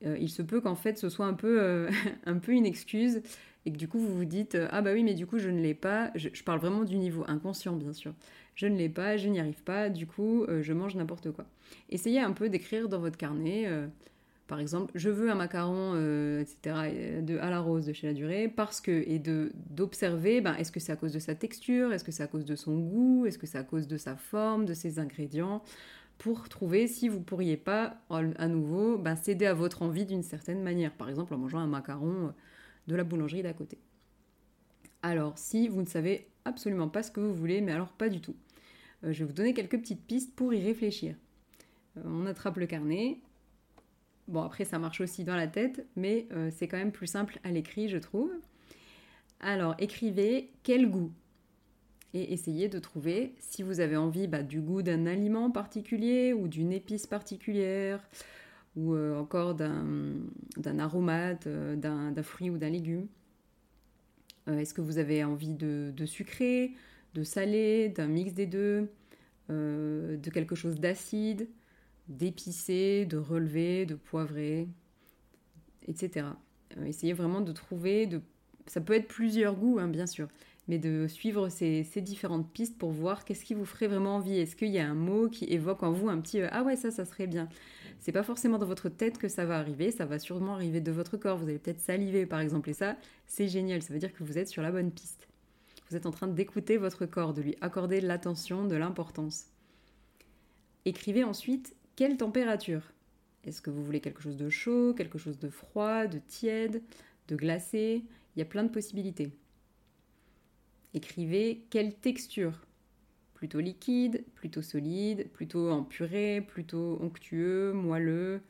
il 0.03 0.31
se 0.31 0.43
peut 0.43 0.61
qu'en 0.61 0.77
fait 0.77 0.97
ce 0.97 1.09
soit 1.09 1.27
un 1.27 1.35
peu, 1.35 1.89
un 2.25 2.39
peu 2.39 2.53
une 2.53 2.65
excuse 2.65 3.21
et 3.69 3.73
que 3.73 3.77
du 3.77 3.87
coup 3.87 3.99
vous 3.99 4.17
vous 4.17 4.25
dites 4.25 4.57
ah 4.71 4.81
bah 4.81 4.95
oui 4.95 5.03
mais 5.03 5.13
du 5.13 5.27
coup 5.27 5.39
je 5.39 5.51
ne 5.51 5.61
l'ai 5.61 5.75
pas. 5.75 6.11
je 6.15 6.43
parle 6.43 6.59
vraiment 6.59 6.85
du 6.85 6.97
niveau 6.97 7.23
inconscient 7.29 7.77
bien 7.77 7.93
sûr 7.93 8.15
je 8.59 8.67
ne 8.67 8.77
l'ai 8.77 8.89
pas, 8.89 9.17
je 9.17 9.29
n'y 9.29 9.39
arrive 9.39 9.63
pas, 9.63 9.89
du 9.89 10.09
coup, 10.09 10.43
euh, 10.49 10.65
je 10.65 10.73
mange 10.73 10.97
n'importe 10.97 11.31
quoi. 11.31 11.47
Essayez 11.91 12.19
un 12.19 12.33
peu 12.33 12.49
d'écrire 12.49 12.89
dans 12.89 12.99
votre 12.99 13.17
carnet, 13.17 13.67
euh, 13.69 13.87
par 14.49 14.59
exemple, 14.59 14.91
je 14.97 15.11
veux 15.11 15.31
un 15.31 15.37
macaron, 15.37 15.93
euh, 15.95 16.41
etc., 16.41 17.23
de, 17.23 17.39
à 17.39 17.51
la 17.51 17.61
rose 17.61 17.87
de 17.87 17.93
chez 17.93 18.09
La 18.09 18.15
Durée, 18.15 18.49
parce 18.49 18.81
que, 18.81 19.05
et 19.07 19.21
de 19.21 19.53
d'observer, 19.71 20.41
ben, 20.41 20.57
est-ce 20.57 20.73
que 20.73 20.81
c'est 20.81 20.91
à 20.91 20.97
cause 20.97 21.13
de 21.13 21.21
sa 21.21 21.37
texture, 21.37 21.93
est-ce 21.93 22.03
que 22.03 22.11
c'est 22.11 22.25
à 22.25 22.27
cause 22.27 22.45
de 22.45 22.57
son 22.57 22.77
goût, 22.81 23.27
est-ce 23.27 23.39
que 23.39 23.47
c'est 23.47 23.59
à 23.59 23.63
cause 23.63 23.87
de 23.87 23.97
sa 23.97 24.17
forme, 24.17 24.65
de 24.65 24.75
ses 24.75 24.99
ingrédients, 24.99 25.63
pour 26.19 26.49
trouver 26.49 26.89
si 26.89 27.09
vous 27.09 27.21
pourriez 27.21 27.57
pas, 27.57 27.99
à 28.11 28.49
nouveau, 28.49 28.99
ben, 28.99 29.15
céder 29.15 29.47
à 29.47 29.55
votre 29.55 29.83
envie 29.83 30.05
d'une 30.05 30.25
certaine 30.25 30.65
manière, 30.65 30.91
par 30.91 31.09
exemple 31.09 31.33
en 31.33 31.39
mangeant 31.39 31.61
un 31.61 31.69
macaron 31.69 32.35
de 32.89 32.97
la 32.97 33.05
boulangerie 33.05 33.43
d'à 33.43 33.53
côté. 33.53 33.79
Alors, 35.03 35.39
si 35.39 35.69
vous 35.69 35.81
ne 35.81 35.87
savez 35.87 36.27
absolument 36.45 36.89
pas 36.89 37.05
ce 37.05 37.13
que 37.13 37.21
vous 37.21 37.35
voulez, 37.35 37.61
mais 37.61 37.73
alors 37.73 37.93
pas 37.93 38.09
du 38.09 38.21
tout, 38.21 38.35
euh, 39.05 39.13
je 39.13 39.21
vais 39.21 39.25
vous 39.27 39.33
donner 39.33 39.55
quelques 39.55 39.79
petites 39.79 40.05
pistes 40.05 40.35
pour 40.35 40.53
y 40.53 40.61
réfléchir. 40.61 41.15
Euh, 41.97 42.01
on 42.05 42.27
attrape 42.27 42.57
le 42.57 42.67
carnet. 42.67 43.19
Bon, 44.27 44.43
après, 44.43 44.65
ça 44.65 44.79
marche 44.79 45.01
aussi 45.01 45.23
dans 45.23 45.37
la 45.37 45.47
tête, 45.47 45.87
mais 45.95 46.27
euh, 46.33 46.51
c'est 46.53 46.67
quand 46.67 46.77
même 46.77 46.93
plus 46.93 47.07
simple 47.07 47.39
à 47.45 47.51
l'écrit, 47.51 47.89
je 47.89 47.99
trouve. 47.99 48.33
Alors, 49.41 49.77
écrivez 49.79 50.51
quel 50.65 50.91
goût 50.91 51.13
et 52.15 52.33
essayez 52.33 52.69
de 52.69 52.79
trouver 52.79 53.35
si 53.39 53.63
vous 53.63 53.81
avez 53.81 53.97
envie 53.97 54.27
bah, 54.27 54.43
du 54.43 54.61
goût 54.61 54.83
d'un 54.83 55.07
aliment 55.07 55.51
particulier 55.51 56.33
ou 56.33 56.49
d'une 56.49 56.73
épice 56.73 57.07
particulière 57.07 58.03
ou 58.79 58.97
encore 58.97 59.55
d'un 59.55 60.79
aromate, 60.79 61.49
d'un 61.49 62.23
fruit 62.23 62.49
ou 62.49 62.59
d'un 62.59 62.71
légume. 62.71 63.07
Est-ce 64.47 64.73
que 64.73 64.81
vous 64.81 64.99
avez 64.99 65.25
envie 65.25 65.55
de, 65.55 66.07
sucré, 66.07 66.73
de 67.15 67.23
salé, 67.23 67.89
d'un 67.89 68.07
mix 68.07 68.33
des 68.33 68.47
deux, 68.47 68.89
euh, 69.51 70.19
de 70.19 70.29
quelque 70.29 70.55
chose 70.55 70.79
d'acide, 70.79 71.49
d'épicé, 72.09 73.07
de 73.07 73.17
relevé, 73.17 73.87
de 73.87 73.95
poivré, 73.95 74.69
etc. 75.87 76.27
Euh, 76.77 76.85
essayez 76.85 77.15
vraiment 77.15 77.41
de 77.41 77.53
trouver, 77.53 78.09
ça 78.67 78.83
peut 78.83 78.93
être 78.93 79.09
plusieurs 79.09 79.57
goûts, 79.57 79.79
hein, 79.79 79.89
bien 79.89 80.07
sûr, 80.07 80.29
mais 80.69 80.79
de 80.79 81.07
suivre 81.09 81.49
ces, 81.49 81.83
différentes 81.97 82.51
pistes 82.53 82.79
pour 82.79 82.91
voir 82.91 83.25
qu'est-ce 83.25 83.45
qui 83.45 83.55
vous 83.55 83.65
ferait 83.65 83.89
vraiment 83.89 84.17
envie. 84.17 84.39
Est-ce 84.39 84.55
qu'il 84.55 84.69
y 84.69 84.79
a 84.79 84.89
un 84.89 84.95
mot 84.95 85.29
qui 85.29 85.47
évoque 85.47 85.83
en 85.83 85.93
vous 85.93 86.09
un 86.09 86.21
petit 86.21 86.41
euh, 86.41 86.49
ah 86.53 86.63
ouais 86.63 86.77
ça 86.77 86.91
ça 86.91 87.05
serait 87.05 87.27
bien. 87.27 87.49
C'est 87.99 88.13
pas 88.13 88.23
forcément 88.23 88.59
dans 88.59 88.67
votre 88.67 88.89
tête 88.89 89.19
que 89.19 89.29
ça 89.29 89.45
va 89.45 89.59
arriver, 89.59 89.91
ça 89.91 90.05
va 90.05 90.19
sûrement 90.19 90.55
arriver 90.55 90.81
de 90.81 90.93
votre 90.93 91.17
corps. 91.17 91.39
Vous 91.39 91.49
allez 91.49 91.59
peut-être 91.59 91.81
saliver 91.81 92.27
par 92.27 92.41
exemple 92.41 92.71
et 92.71 92.75
ça 92.75 92.97
c'est 93.27 93.49
génial. 93.49 93.83
Ça 93.83 93.93
veut 93.93 93.99
dire 93.99 94.13
que 94.13 94.23
vous 94.23 94.39
êtes 94.39 94.49
sur 94.49 94.63
la 94.63 94.71
bonne 94.71 94.93
piste. 94.93 95.27
Vous 95.91 95.97
êtes 95.97 96.07
en 96.07 96.11
train 96.11 96.29
d'écouter 96.29 96.77
votre 96.77 97.07
corps, 97.07 97.33
de 97.33 97.41
lui 97.41 97.57
accorder 97.63 98.01
de 98.01 98.07
l'attention, 98.07 98.67
de 98.67 98.77
l'importance. 98.77 99.47
Écrivez 100.85 101.25
ensuite 101.25 101.75
quelle 101.97 102.19
température? 102.19 102.93
Est-ce 103.45 103.63
que 103.63 103.71
vous 103.71 103.83
voulez 103.83 104.01
quelque 104.01 104.21
chose 104.21 104.37
de 104.37 104.51
chaud, 104.51 104.93
quelque 104.95 105.17
chose 105.17 105.39
de 105.39 105.49
froid, 105.49 106.07
de 106.07 106.19
tiède, 106.19 106.83
de 107.29 107.37
glacé? 107.37 108.05
Il 108.37 108.39
y 108.39 108.43
a 108.43 108.45
plein 108.45 108.65
de 108.65 108.69
possibilités. 108.69 109.33
Écrivez 110.99 111.65
quelle 111.71 111.95
texture? 111.95 112.67
Plutôt 113.35 113.61
liquide, 113.61 114.25
plutôt 114.35 114.63
solide, 114.63 115.29
plutôt 115.31 115.71
en 115.71 115.85
plutôt 115.85 116.99
onctueux, 117.01 117.73
moelleux, 117.73 118.41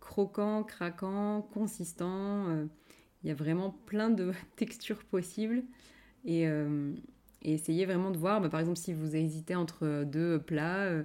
croquant, 0.00 0.62
craquant, 0.62 1.42
consistant. 1.52 2.48
Euh, 2.48 2.64
il 3.22 3.28
y 3.28 3.30
a 3.30 3.34
vraiment 3.34 3.76
plein 3.84 4.08
de 4.08 4.32
textures 4.56 5.04
possibles. 5.04 5.62
Euh, 6.26 6.94
et, 7.42 7.52
essayez 7.52 7.84
vraiment 7.84 8.10
de 8.10 8.16
voir, 8.16 8.40
bah, 8.40 8.48
par 8.48 8.60
exemple, 8.60 8.78
si 8.78 8.94
vous 8.94 9.14
hésitez 9.14 9.54
entre 9.54 10.04
deux 10.04 10.40
plats, 10.40 10.84
euh, 10.84 11.02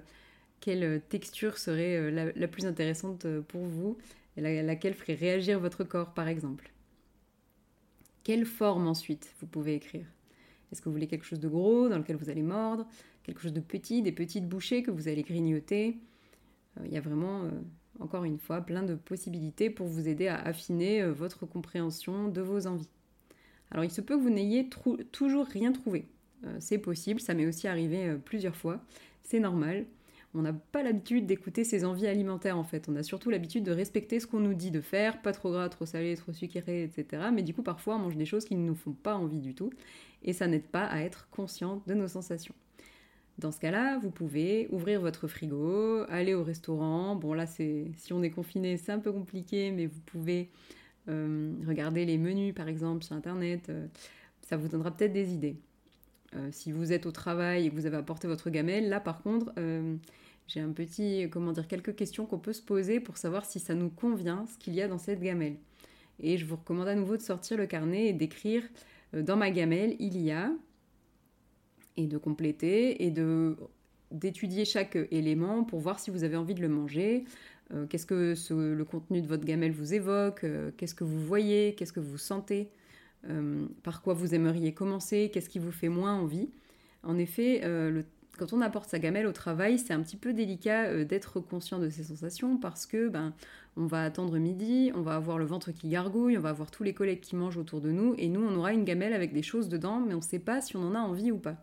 quelle 0.60 1.02
texture 1.10 1.58
serait 1.58 2.10
la, 2.10 2.48
plus 2.48 2.64
intéressante 2.64 3.26
pour 3.48 3.66
vous, 3.66 3.98
et 4.38 4.62
laquelle 4.62 4.94
ferait 4.94 5.16
réagir 5.16 5.60
votre 5.60 5.84
corps, 5.84 6.14
par 6.14 6.28
exemple. 6.28 6.72
Quelle 8.22 8.46
forme 8.46 8.88
ensuite 8.88 9.34
vous 9.42 9.46
pouvez 9.46 9.74
écrire? 9.74 10.06
Est-ce 10.74 10.82
que 10.82 10.88
vous 10.88 10.92
voulez 10.92 11.06
quelque 11.06 11.24
chose 11.24 11.38
de 11.38 11.46
gros 11.46 11.88
dans 11.88 11.98
lequel 11.98 12.16
vous 12.16 12.30
allez 12.30 12.42
mordre? 12.42 12.84
Quelque 13.22 13.40
chose 13.40 13.52
de 13.52 13.60
petit, 13.60 14.02
des 14.02 14.10
petites 14.10 14.48
bouchées 14.48 14.82
que 14.82 14.90
vous 14.90 15.06
allez 15.06 15.22
grignoter? 15.22 15.98
Il 16.84 16.92
y 16.92 16.96
a 16.96 17.00
vraiment, 17.00 17.42
encore 18.00 18.24
une 18.24 18.38
fois, 18.38 18.60
plein 18.60 18.82
de 18.82 18.96
possibilités 18.96 19.70
pour 19.70 19.86
vous 19.86 20.08
aider 20.08 20.26
à 20.26 20.36
affiner 20.36 21.06
votre 21.06 21.46
compréhension 21.46 22.26
de 22.26 22.40
vos 22.40 22.66
envies. 22.66 22.88
Alors 23.70 23.84
il 23.84 23.90
se 23.90 24.00
peut 24.00 24.16
que 24.16 24.22
vous 24.22 24.30
n'ayez 24.30 24.68
toujours 25.12 25.46
rien 25.46 25.72
trouvé. 25.72 26.06
Euh, 26.44 26.56
c'est 26.60 26.78
possible, 26.78 27.20
ça 27.20 27.34
m'est 27.34 27.46
aussi 27.46 27.66
arrivé 27.66 28.06
euh, 28.06 28.16
plusieurs 28.16 28.56
fois. 28.56 28.80
C'est 29.22 29.40
normal. 29.40 29.86
On 30.34 30.42
n'a 30.42 30.52
pas 30.52 30.82
l'habitude 30.82 31.26
d'écouter 31.26 31.64
ses 31.64 31.84
envies 31.84 32.06
alimentaires 32.06 32.58
en 32.58 32.64
fait. 32.64 32.88
On 32.88 32.96
a 32.96 33.02
surtout 33.02 33.30
l'habitude 33.30 33.64
de 33.64 33.72
respecter 33.72 34.20
ce 34.20 34.26
qu'on 34.26 34.40
nous 34.40 34.54
dit 34.54 34.70
de 34.70 34.80
faire, 34.80 35.22
pas 35.22 35.32
trop 35.32 35.50
gras, 35.50 35.68
trop 35.68 35.86
salé, 35.86 36.16
trop 36.16 36.32
sucré, 36.32 36.82
etc. 36.82 37.30
Mais 37.32 37.42
du 37.42 37.54
coup 37.54 37.62
parfois 37.62 37.96
on 37.96 38.00
mange 38.00 38.16
des 38.16 38.26
choses 38.26 38.44
qui 38.44 38.56
ne 38.56 38.66
nous 38.66 38.74
font 38.74 38.92
pas 38.92 39.14
envie 39.14 39.40
du 39.40 39.54
tout. 39.54 39.70
Et 40.22 40.32
ça 40.32 40.46
n'aide 40.46 40.66
pas 40.66 40.84
à 40.84 41.00
être 41.00 41.28
conscient 41.30 41.82
de 41.86 41.94
nos 41.94 42.08
sensations. 42.08 42.54
Dans 43.38 43.50
ce 43.50 43.58
cas-là, 43.60 43.98
vous 43.98 44.10
pouvez 44.10 44.68
ouvrir 44.70 45.00
votre 45.00 45.26
frigo, 45.26 46.04
aller 46.08 46.34
au 46.34 46.44
restaurant. 46.44 47.16
Bon 47.16 47.34
là 47.34 47.46
c'est 47.46 47.86
si 47.96 48.12
on 48.12 48.22
est 48.22 48.30
confiné, 48.30 48.76
c'est 48.76 48.92
un 48.92 49.00
peu 49.00 49.12
compliqué, 49.12 49.70
mais 49.70 49.86
vous 49.86 50.00
pouvez 50.06 50.50
euh, 51.08 51.52
regardez 51.66 52.04
les 52.06 52.18
menus 52.18 52.54
par 52.54 52.68
exemple 52.68 53.04
sur 53.04 53.14
internet, 53.14 53.68
euh, 53.68 53.86
ça 54.42 54.56
vous 54.56 54.68
donnera 54.68 54.90
peut-être 54.90 55.12
des 55.12 55.32
idées. 55.34 55.56
Euh, 56.34 56.48
si 56.50 56.72
vous 56.72 56.92
êtes 56.92 57.06
au 57.06 57.12
travail 57.12 57.66
et 57.66 57.70
que 57.70 57.74
vous 57.74 57.86
avez 57.86 57.96
apporté 57.96 58.26
votre 58.26 58.50
gamelle, 58.50 58.88
là 58.88 59.00
par 59.00 59.22
contre, 59.22 59.52
j'ai 60.46 60.60
un 60.60 60.72
petit, 60.72 61.28
comment 61.30 61.52
dire, 61.52 61.66
quelques 61.66 61.94
questions 61.96 62.26
qu'on 62.26 62.38
peut 62.38 62.52
se 62.52 62.62
poser 62.62 63.00
pour 63.00 63.16
savoir 63.16 63.44
si 63.44 63.60
ça 63.60 63.74
nous 63.74 63.90
convient 63.90 64.46
ce 64.46 64.58
qu'il 64.58 64.74
y 64.74 64.82
a 64.82 64.88
dans 64.88 64.98
cette 64.98 65.20
gamelle. 65.20 65.56
Et 66.20 66.36
je 66.36 66.44
vous 66.44 66.56
recommande 66.56 66.88
à 66.88 66.94
nouveau 66.94 67.16
de 67.16 67.22
sortir 67.22 67.56
le 67.56 67.66
carnet 67.66 68.08
et 68.08 68.12
d'écrire 68.12 68.62
dans 69.12 69.36
ma 69.36 69.50
gamelle, 69.50 69.96
il 69.98 70.20
y 70.20 70.30
a, 70.30 70.52
et 71.96 72.06
de 72.06 72.18
compléter, 72.18 73.04
et 73.04 73.10
de 73.10 73.56
d'étudier 74.10 74.64
chaque 74.64 74.96
élément 75.10 75.64
pour 75.64 75.80
voir 75.80 75.98
si 75.98 76.10
vous 76.10 76.22
avez 76.22 76.36
envie 76.36 76.54
de 76.54 76.60
le 76.60 76.68
manger, 76.68 77.24
qu'est-ce 77.88 78.06
que 78.06 78.34
le 78.54 78.84
contenu 78.84 79.20
de 79.22 79.26
votre 79.26 79.44
gamelle 79.44 79.72
vous 79.72 79.92
évoque, 79.92 80.46
qu'est-ce 80.76 80.94
que 80.94 81.02
vous 81.02 81.20
voyez, 81.20 81.74
qu'est-ce 81.74 81.92
que 81.92 82.00
vous 82.00 82.18
sentez, 82.18 82.70
par 83.82 84.02
quoi 84.02 84.14
vous 84.14 84.34
aimeriez 84.34 84.72
commencer, 84.72 85.30
qu'est-ce 85.32 85.48
qui 85.48 85.58
vous 85.58 85.72
fait 85.72 85.88
moins 85.88 86.14
envie. 86.14 86.48
En 87.02 87.18
effet, 87.18 87.60
le 87.64 88.04
quand 88.38 88.52
on 88.52 88.60
apporte 88.60 88.90
sa 88.90 88.98
gamelle 88.98 89.26
au 89.26 89.32
travail, 89.32 89.78
c'est 89.78 89.92
un 89.92 90.00
petit 90.00 90.16
peu 90.16 90.32
délicat 90.32 90.84
euh, 90.84 91.04
d'être 91.04 91.40
conscient 91.40 91.78
de 91.78 91.88
ces 91.88 92.04
sensations 92.04 92.56
parce 92.56 92.86
que 92.86 93.08
ben 93.08 93.32
on 93.76 93.86
va 93.86 94.04
attendre 94.04 94.38
midi, 94.38 94.92
on 94.94 95.02
va 95.02 95.16
avoir 95.16 95.38
le 95.38 95.44
ventre 95.44 95.72
qui 95.72 95.88
gargouille, 95.88 96.38
on 96.38 96.40
va 96.40 96.50
avoir 96.50 96.70
tous 96.70 96.82
les 96.82 96.94
collègues 96.94 97.20
qui 97.20 97.36
mangent 97.36 97.56
autour 97.56 97.80
de 97.80 97.90
nous 97.90 98.14
et 98.18 98.28
nous 98.28 98.40
on 98.40 98.54
aura 98.56 98.72
une 98.72 98.84
gamelle 98.84 99.12
avec 99.12 99.32
des 99.32 99.42
choses 99.42 99.68
dedans, 99.68 100.00
mais 100.00 100.14
on 100.14 100.18
ne 100.18 100.22
sait 100.22 100.38
pas 100.38 100.60
si 100.60 100.76
on 100.76 100.82
en 100.82 100.94
a 100.94 101.00
envie 101.00 101.32
ou 101.32 101.38
pas. 101.38 101.56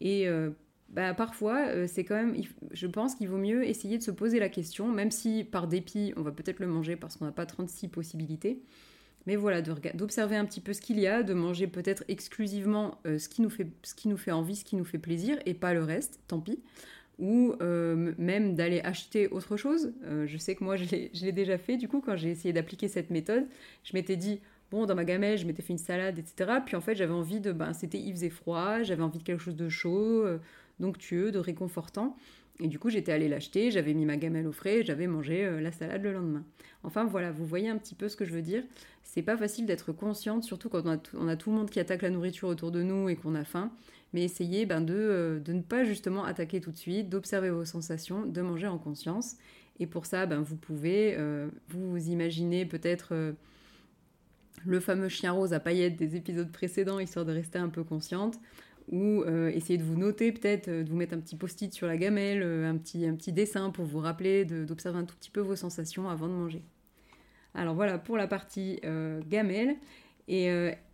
Et 0.00 0.28
euh, 0.28 0.50
bah, 0.90 1.12
parfois, 1.12 1.66
euh, 1.68 1.86
c'est 1.86 2.04
quand 2.04 2.14
même, 2.14 2.34
je 2.72 2.86
pense 2.86 3.14
qu'il 3.14 3.28
vaut 3.28 3.38
mieux 3.38 3.64
essayer 3.66 3.98
de 3.98 4.02
se 4.02 4.10
poser 4.10 4.38
la 4.38 4.48
question, 4.48 4.88
même 4.88 5.10
si 5.10 5.44
par 5.44 5.66
dépit, 5.66 6.12
on 6.16 6.22
va 6.22 6.32
peut-être 6.32 6.60
le 6.60 6.66
manger 6.66 6.96
parce 6.96 7.16
qu'on 7.16 7.26
n'a 7.26 7.32
pas 7.32 7.46
36 7.46 7.88
possibilités. 7.88 8.62
Mais 9.26 9.36
voilà, 9.36 9.60
d'observer 9.60 10.36
un 10.36 10.44
petit 10.44 10.60
peu 10.60 10.72
ce 10.72 10.80
qu'il 10.80 10.98
y 10.98 11.06
a, 11.06 11.22
de 11.22 11.34
manger 11.34 11.66
peut-être 11.66 12.04
exclusivement 12.08 12.98
euh, 13.06 13.18
ce, 13.18 13.28
qui 13.28 13.42
nous 13.42 13.50
fait, 13.50 13.66
ce 13.82 13.94
qui 13.94 14.08
nous 14.08 14.16
fait 14.16 14.30
envie, 14.30 14.56
ce 14.56 14.64
qui 14.64 14.76
nous 14.76 14.84
fait 14.84 14.98
plaisir, 14.98 15.38
et 15.44 15.54
pas 15.54 15.74
le 15.74 15.84
reste, 15.84 16.20
tant 16.28 16.40
pis. 16.40 16.60
Ou 17.18 17.54
euh, 17.60 18.14
même 18.16 18.54
d'aller 18.54 18.80
acheter 18.80 19.28
autre 19.28 19.56
chose. 19.56 19.92
Euh, 20.04 20.26
je 20.26 20.38
sais 20.38 20.54
que 20.54 20.64
moi, 20.64 20.76
je 20.76 20.84
l'ai 20.84 21.32
déjà 21.32 21.58
fait. 21.58 21.76
Du 21.76 21.88
coup, 21.88 22.00
quand 22.00 22.16
j'ai 22.16 22.30
essayé 22.30 22.52
d'appliquer 22.52 22.88
cette 22.88 23.10
méthode, 23.10 23.44
je 23.84 23.92
m'étais 23.92 24.16
dit, 24.16 24.40
bon, 24.70 24.86
dans 24.86 24.94
ma 24.94 25.04
gamelle, 25.04 25.36
je 25.36 25.44
m'étais 25.44 25.62
fait 25.62 25.72
une 25.72 25.78
salade, 25.78 26.18
etc. 26.18 26.60
Puis 26.64 26.76
en 26.76 26.80
fait, 26.80 26.94
j'avais 26.94 27.12
envie 27.12 27.40
de... 27.40 27.52
Ben, 27.52 27.74
C'était, 27.74 27.98
il 27.98 28.12
faisait 28.12 28.30
froid, 28.30 28.82
j'avais 28.82 29.02
envie 29.02 29.18
de 29.18 29.24
quelque 29.24 29.42
chose 29.42 29.56
de 29.56 29.68
chaud, 29.68 30.24
d'onctueux, 30.78 31.32
de 31.32 31.38
réconfortant. 31.38 32.16
Et 32.60 32.66
du 32.66 32.78
coup, 32.78 32.90
j'étais 32.90 33.12
allée 33.12 33.28
l'acheter, 33.28 33.70
j'avais 33.70 33.94
mis 33.94 34.04
ma 34.04 34.16
gamelle 34.16 34.46
au 34.46 34.52
frais, 34.52 34.82
j'avais 34.82 35.06
mangé 35.06 35.44
euh, 35.44 35.60
la 35.60 35.70
salade 35.70 36.02
le 36.02 36.12
lendemain. 36.12 36.44
Enfin 36.82 37.04
voilà, 37.04 37.30
vous 37.30 37.46
voyez 37.46 37.68
un 37.68 37.76
petit 37.76 37.94
peu 37.94 38.08
ce 38.08 38.16
que 38.16 38.24
je 38.24 38.32
veux 38.32 38.42
dire. 38.42 38.64
C'est 39.04 39.22
pas 39.22 39.36
facile 39.36 39.64
d'être 39.64 39.92
consciente, 39.92 40.42
surtout 40.42 40.68
quand 40.68 40.84
on 40.84 41.28
a, 41.28 41.36
tout, 41.36 41.50
le 41.50 41.56
monde 41.56 41.70
qui 41.70 41.78
attaque 41.78 42.02
la 42.02 42.10
nourriture 42.10 42.48
autour 42.48 42.72
de 42.72 42.82
nous 42.82 43.08
et 43.08 43.16
qu'on 43.16 43.34
a 43.34 43.44
faim. 43.44 43.70
Mais 44.12 44.24
essayez 44.24 44.66
ben, 44.66 44.80
de, 44.80 44.94
euh, 44.94 45.38
de, 45.38 45.52
ne 45.52 45.62
pas 45.62 45.84
justement 45.84 46.24
attaquer 46.24 46.60
tout 46.60 46.72
de 46.72 46.76
suite, 46.76 47.08
d'observer 47.08 47.50
vos 47.50 47.64
sensations, 47.64 48.26
de 48.26 48.40
manger 48.40 48.66
en 48.66 48.78
conscience. 48.78 49.36
Et 49.78 49.86
pour 49.86 50.06
ça, 50.06 50.26
ben, 50.26 50.40
vous 50.40 50.56
pouvez 50.56 51.14
euh, 51.16 51.48
vous 51.68 52.08
imaginer 52.08 52.66
peut-être 52.66 53.34
le 54.66 54.80
fameux 54.80 55.08
chien 55.08 55.30
rose 55.30 55.52
à 55.52 55.60
paillettes 55.60 55.94
des 55.94 56.16
épisodes 56.16 56.50
précédents, 56.50 56.98
histoire 56.98 57.24
de 57.24 57.32
rester 57.32 57.60
un 57.60 57.68
peu 57.68 57.84
consciente 57.84 58.40
ou 58.90 59.22
euh, 59.22 59.50
essayer 59.50 59.78
de 59.78 59.82
vous 59.82 59.96
noter 59.96 60.32
peut-être, 60.32 60.68
euh, 60.68 60.82
de 60.82 60.88
vous 60.88 60.96
mettre 60.96 61.14
un 61.14 61.20
petit 61.20 61.36
post-it 61.36 61.72
sur 61.72 61.86
la 61.86 61.96
gamelle, 61.96 62.42
euh, 62.42 62.68
un, 62.68 62.76
petit, 62.76 63.06
un 63.06 63.14
petit 63.14 63.32
dessin 63.32 63.70
pour 63.70 63.84
vous 63.84 63.98
rappeler 63.98 64.44
d'observer 64.44 64.98
un 64.98 65.04
tout 65.04 65.16
petit 65.16 65.30
peu 65.30 65.40
vos 65.40 65.56
sensations 65.56 66.08
avant 66.08 66.28
de 66.28 66.32
manger. 66.32 66.62
Alors 67.54 67.74
voilà 67.74 67.98
pour 67.98 68.16
la 68.16 68.26
partie 68.26 68.80
gamelle. 69.26 69.76
Et 70.28 70.50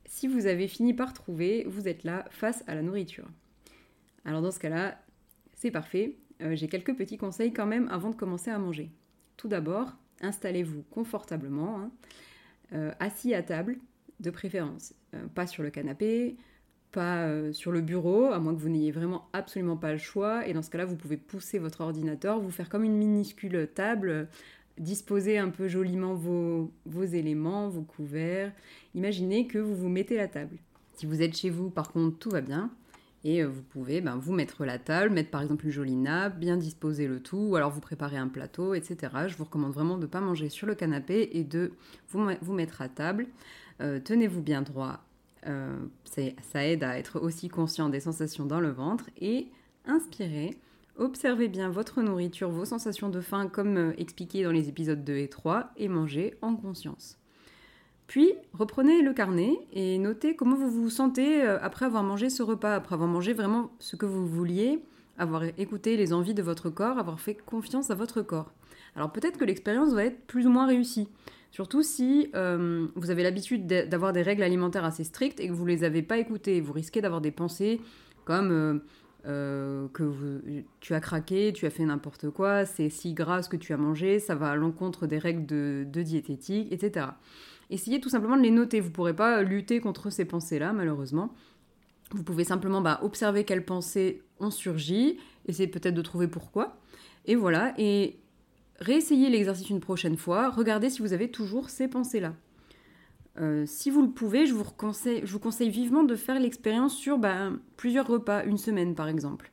si 0.06 0.28
vous 0.28 0.46
avez 0.46 0.68
fini 0.68 0.94
par 0.94 1.12
trouver, 1.12 1.64
vous 1.66 1.88
êtes 1.88 2.04
là 2.04 2.24
face 2.30 2.62
à 2.68 2.74
la 2.74 2.80
nourriture. 2.80 3.26
Alors 4.24 4.40
dans 4.40 4.52
ce 4.52 4.60
cas-là, 4.60 4.98
c'est 5.54 5.72
parfait. 5.72 6.16
J'ai 6.52 6.68
quelques 6.68 6.94
petits 6.94 7.18
conseils 7.18 7.52
quand 7.52 7.66
même 7.66 7.88
avant 7.88 8.08
de 8.08 8.14
commencer 8.14 8.50
à 8.50 8.58
manger. 8.58 8.90
Tout 9.36 9.48
d'abord, 9.48 9.94
installez-vous 10.20 10.84
confortablement, 10.90 11.90
hein, 12.72 12.94
assis 13.00 13.34
à 13.34 13.42
table 13.42 13.76
de 14.20 14.30
préférence. 14.30 14.94
pas 15.34 15.48
sur 15.48 15.64
le 15.64 15.70
canapé, 15.70 16.36
pas 16.94 17.24
euh, 17.24 17.52
sur 17.52 17.72
le 17.72 17.80
bureau, 17.80 18.26
à 18.26 18.38
moins 18.38 18.54
que 18.54 18.60
vous 18.60 18.68
n'ayez 18.68 18.92
vraiment 18.92 19.28
absolument 19.32 19.76
pas 19.76 19.92
le 19.92 19.98
choix. 19.98 20.46
Et 20.46 20.52
dans 20.52 20.62
ce 20.62 20.70
cas-là, 20.70 20.84
vous 20.84 20.96
pouvez 20.96 21.16
pousser 21.16 21.58
votre 21.58 21.80
ordinateur, 21.80 22.38
vous 22.38 22.50
faire 22.50 22.68
comme 22.68 22.84
une 22.84 22.96
minuscule 22.96 23.68
table, 23.74 24.28
disposer 24.78 25.38
un 25.38 25.50
peu 25.50 25.66
joliment 25.66 26.14
vos, 26.14 26.70
éléments, 27.02 27.68
vos 27.68 27.82
couverts. 27.82 28.52
Imaginez 28.94 29.48
que 29.48 29.58
vous 29.58 29.74
vous 29.74 29.88
mettez 29.88 30.16
la 30.16 30.28
table. 30.28 30.56
Si 30.94 31.06
vous 31.06 31.20
êtes 31.20 31.36
chez 31.36 31.50
vous, 31.50 31.68
par 31.68 31.90
contre, 31.90 32.18
tout 32.18 32.30
va 32.30 32.40
bien. 32.40 32.70
Et 33.24 33.42
euh, 33.42 33.48
vous 33.48 33.62
pouvez 33.62 34.00
ben, 34.00 34.16
vous 34.16 34.32
mettre 34.32 34.64
la 34.64 34.78
table, 34.78 35.12
mettre 35.12 35.30
par 35.30 35.42
exemple 35.42 35.66
une 35.66 35.72
jolie 35.72 35.96
nappe, 35.96 36.38
bien 36.38 36.56
disposer 36.56 37.08
le 37.08 37.20
tout, 37.20 37.38
ou 37.38 37.56
alors 37.56 37.70
vous 37.70 37.80
préparer 37.80 38.18
un 38.18 38.28
plateau, 38.28 38.74
etc. 38.74 39.12
Je 39.26 39.36
vous 39.36 39.44
recommande 39.44 39.72
vraiment 39.72 39.96
de 39.96 40.02
ne 40.02 40.06
pas 40.06 40.20
manger 40.20 40.48
sur 40.48 40.68
le 40.68 40.76
canapé 40.76 41.30
et 41.32 41.42
de 41.42 41.72
vous, 42.10 42.24
vous 42.40 42.52
mettre 42.52 42.82
à 42.82 42.88
table. 42.88 43.26
Euh, 43.80 43.98
tenez-vous 43.98 44.42
bien 44.42 44.62
droit 44.62 45.00
euh, 45.46 45.76
ça 46.04 46.66
aide 46.66 46.84
à 46.84 46.98
être 46.98 47.20
aussi 47.20 47.48
conscient 47.48 47.88
des 47.88 48.00
sensations 48.00 48.46
dans 48.46 48.60
le 48.60 48.70
ventre 48.70 49.10
et 49.20 49.48
inspirez. 49.86 50.58
Observez 50.96 51.48
bien 51.48 51.70
votre 51.70 52.02
nourriture, 52.02 52.50
vos 52.50 52.64
sensations 52.64 53.08
de 53.08 53.20
faim 53.20 53.48
comme 53.48 53.76
euh, 53.76 53.92
expliqué 53.98 54.44
dans 54.44 54.52
les 54.52 54.68
épisodes 54.68 55.02
2 55.02 55.16
et 55.16 55.28
3 55.28 55.70
et 55.76 55.88
mangez 55.88 56.34
en 56.40 56.54
conscience. 56.54 57.18
Puis 58.06 58.32
reprenez 58.52 59.02
le 59.02 59.12
carnet 59.12 59.58
et 59.72 59.98
notez 59.98 60.36
comment 60.36 60.56
vous 60.56 60.70
vous 60.70 60.90
sentez 60.90 61.42
euh, 61.42 61.58
après 61.60 61.86
avoir 61.86 62.02
mangé 62.02 62.30
ce 62.30 62.42
repas, 62.42 62.74
après 62.74 62.94
avoir 62.94 63.08
mangé 63.08 63.32
vraiment 63.32 63.72
ce 63.80 63.96
que 63.96 64.06
vous 64.06 64.26
vouliez, 64.26 64.84
avoir 65.18 65.44
écouté 65.58 65.96
les 65.96 66.12
envies 66.12 66.34
de 66.34 66.42
votre 66.42 66.70
corps, 66.70 66.98
avoir 66.98 67.20
fait 67.20 67.34
confiance 67.34 67.90
à 67.90 67.94
votre 67.94 68.22
corps. 68.22 68.52
Alors 68.96 69.12
peut-être 69.12 69.38
que 69.38 69.44
l'expérience 69.44 69.92
va 69.92 70.04
être 70.04 70.26
plus 70.26 70.46
ou 70.46 70.50
moins 70.50 70.66
réussie. 70.66 71.08
Surtout 71.50 71.82
si 71.82 72.30
euh, 72.34 72.88
vous 72.96 73.10
avez 73.10 73.22
l'habitude 73.22 73.66
d'avoir 73.66 74.12
des 74.12 74.22
règles 74.22 74.42
alimentaires 74.42 74.84
assez 74.84 75.04
strictes 75.04 75.38
et 75.38 75.48
que 75.48 75.52
vous 75.52 75.64
ne 75.64 75.68
les 75.68 75.84
avez 75.84 76.02
pas 76.02 76.18
écoutées. 76.18 76.60
Vous 76.60 76.72
risquez 76.72 77.00
d'avoir 77.00 77.20
des 77.20 77.30
pensées 77.30 77.80
comme 78.24 78.50
euh, 78.50 78.78
euh, 79.26 79.88
que 79.92 80.12
tu 80.80 80.94
as 80.94 81.00
craqué, 81.00 81.52
tu 81.54 81.64
as 81.64 81.70
fait 81.70 81.84
n'importe 81.84 82.28
quoi, 82.30 82.66
c'est 82.66 82.90
si 82.90 83.14
gras 83.14 83.42
ce 83.42 83.48
que 83.48 83.56
tu 83.56 83.72
as 83.72 83.76
mangé, 83.76 84.18
ça 84.18 84.34
va 84.34 84.50
à 84.50 84.56
l'encontre 84.56 85.06
des 85.06 85.18
règles 85.18 85.46
de, 85.46 86.02
diététique, 86.02 86.72
etc. 86.72 87.06
Essayez 87.70 88.00
tout 88.00 88.10
simplement 88.10 88.36
de 88.36 88.42
les 88.42 88.50
noter. 88.50 88.80
Vous 88.80 88.88
ne 88.88 88.92
pourrez 88.92 89.14
pas 89.14 89.42
lutter 89.42 89.80
contre 89.80 90.10
ces 90.10 90.24
pensées-là, 90.24 90.72
malheureusement. 90.72 91.32
Vous 92.14 92.22
pouvez 92.22 92.44
simplement 92.44 92.80
bah, 92.80 93.00
observer 93.02 93.42
quelles 93.42 93.64
pensées 93.64 94.22
ont 94.38 94.52
surgi, 94.52 95.18
essayer 95.46 95.66
peut-être 95.66 95.94
de 95.94 96.02
trouver 96.02 96.28
pourquoi. 96.28 96.76
Et 97.26 97.34
voilà, 97.34 97.74
et 97.76 98.20
réessayez 98.78 99.28
l'exercice 99.30 99.68
une 99.68 99.80
prochaine 99.80 100.16
fois, 100.16 100.50
regardez 100.50 100.90
si 100.90 101.02
vous 101.02 101.12
avez 101.12 101.28
toujours 101.28 101.70
ces 101.70 101.88
pensées-là. 101.88 102.34
Euh, 103.40 103.64
si 103.66 103.90
vous 103.90 104.00
le 104.00 104.10
pouvez, 104.10 104.46
je 104.46 104.54
vous, 104.54 104.64
conseille, 104.64 105.70
vivement 105.70 106.04
de 106.04 106.14
faire 106.14 106.38
l'expérience 106.38 106.94
sur 106.96 107.18
ben, 107.18 107.58
plusieurs 107.76 108.06
repas, 108.06 108.44
une 108.44 108.58
semaine 108.58 108.94
par 108.94 109.08
exemple. 109.08 109.50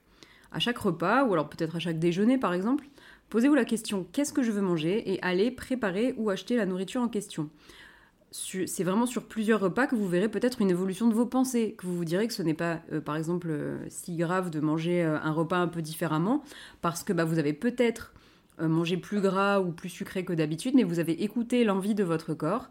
À 0.52 0.60
chaque 0.60 0.78
repas, 0.78 1.24
ou 1.24 1.34
alors 1.34 1.50
peut-être 1.50 1.78
à 1.78 1.80
chaque 1.80 1.98
déjeuner 1.98 2.38
par 2.38 2.54
exemple, 2.54 2.88
posez-vous 3.30 3.56
la 3.56 3.66
question 3.66 4.06
qu'est-ce 4.12 4.34
que 4.34 4.44
je 4.44 4.52
veux 4.52 4.62
manger? 4.62 5.12
Et 5.12 5.20
allez 5.24 5.50
préparer 5.50 6.14
ou 6.18 6.30
acheter 6.30 6.58
la 6.58 6.68
nourriture 6.68 7.02
en 7.02 7.08
question. 7.08 7.50
C'est 8.32 8.84
vraiment 8.84 9.06
sur 9.06 9.26
plusieurs 9.26 9.60
repas 9.60 9.88
que 9.88 9.96
vous 9.96 10.08
verrez 10.08 10.30
peut-être 10.30 10.62
une 10.62 10.70
évolution 10.70 11.10
de 11.10 11.14
vos 11.14 11.26
pensées, 11.26 11.76
que 11.78 11.86
vous 11.86 11.98
vous 11.98 12.06
direz 12.06 12.28
que 12.28 12.34
ce 12.34 12.42
n'est 12.42 12.54
pas, 12.54 12.80
euh, 12.94 13.02
par 13.02 13.18
exemple, 13.18 13.48
euh, 13.50 13.78
si 13.90 14.16
grave 14.16 14.50
de 14.50 14.62
manger 14.62 15.04
un 15.04 15.32
repas 15.32 15.58
un 15.58 15.68
peu 15.68 15.82
différemment, 15.82 16.44
parce 16.82 17.04
que 17.04 17.12
bah, 17.12 17.26
vous 17.26 17.40
avez 17.40 17.54
peut-être 17.54 18.14
euh, 18.62 18.68
manger 18.68 18.98
plus 18.98 19.22
gras 19.22 19.60
ou 19.60 19.72
plus 19.72 19.90
sucré 19.90 20.24
que 20.24 20.34
d'habitude, 20.34 20.76
mais 20.76 20.84
vous 20.84 21.00
avez 21.00 21.24
écouté 21.24 21.64
l'envie 21.64 21.96
de 21.96 22.04
votre 22.04 22.34
corps 22.34 22.70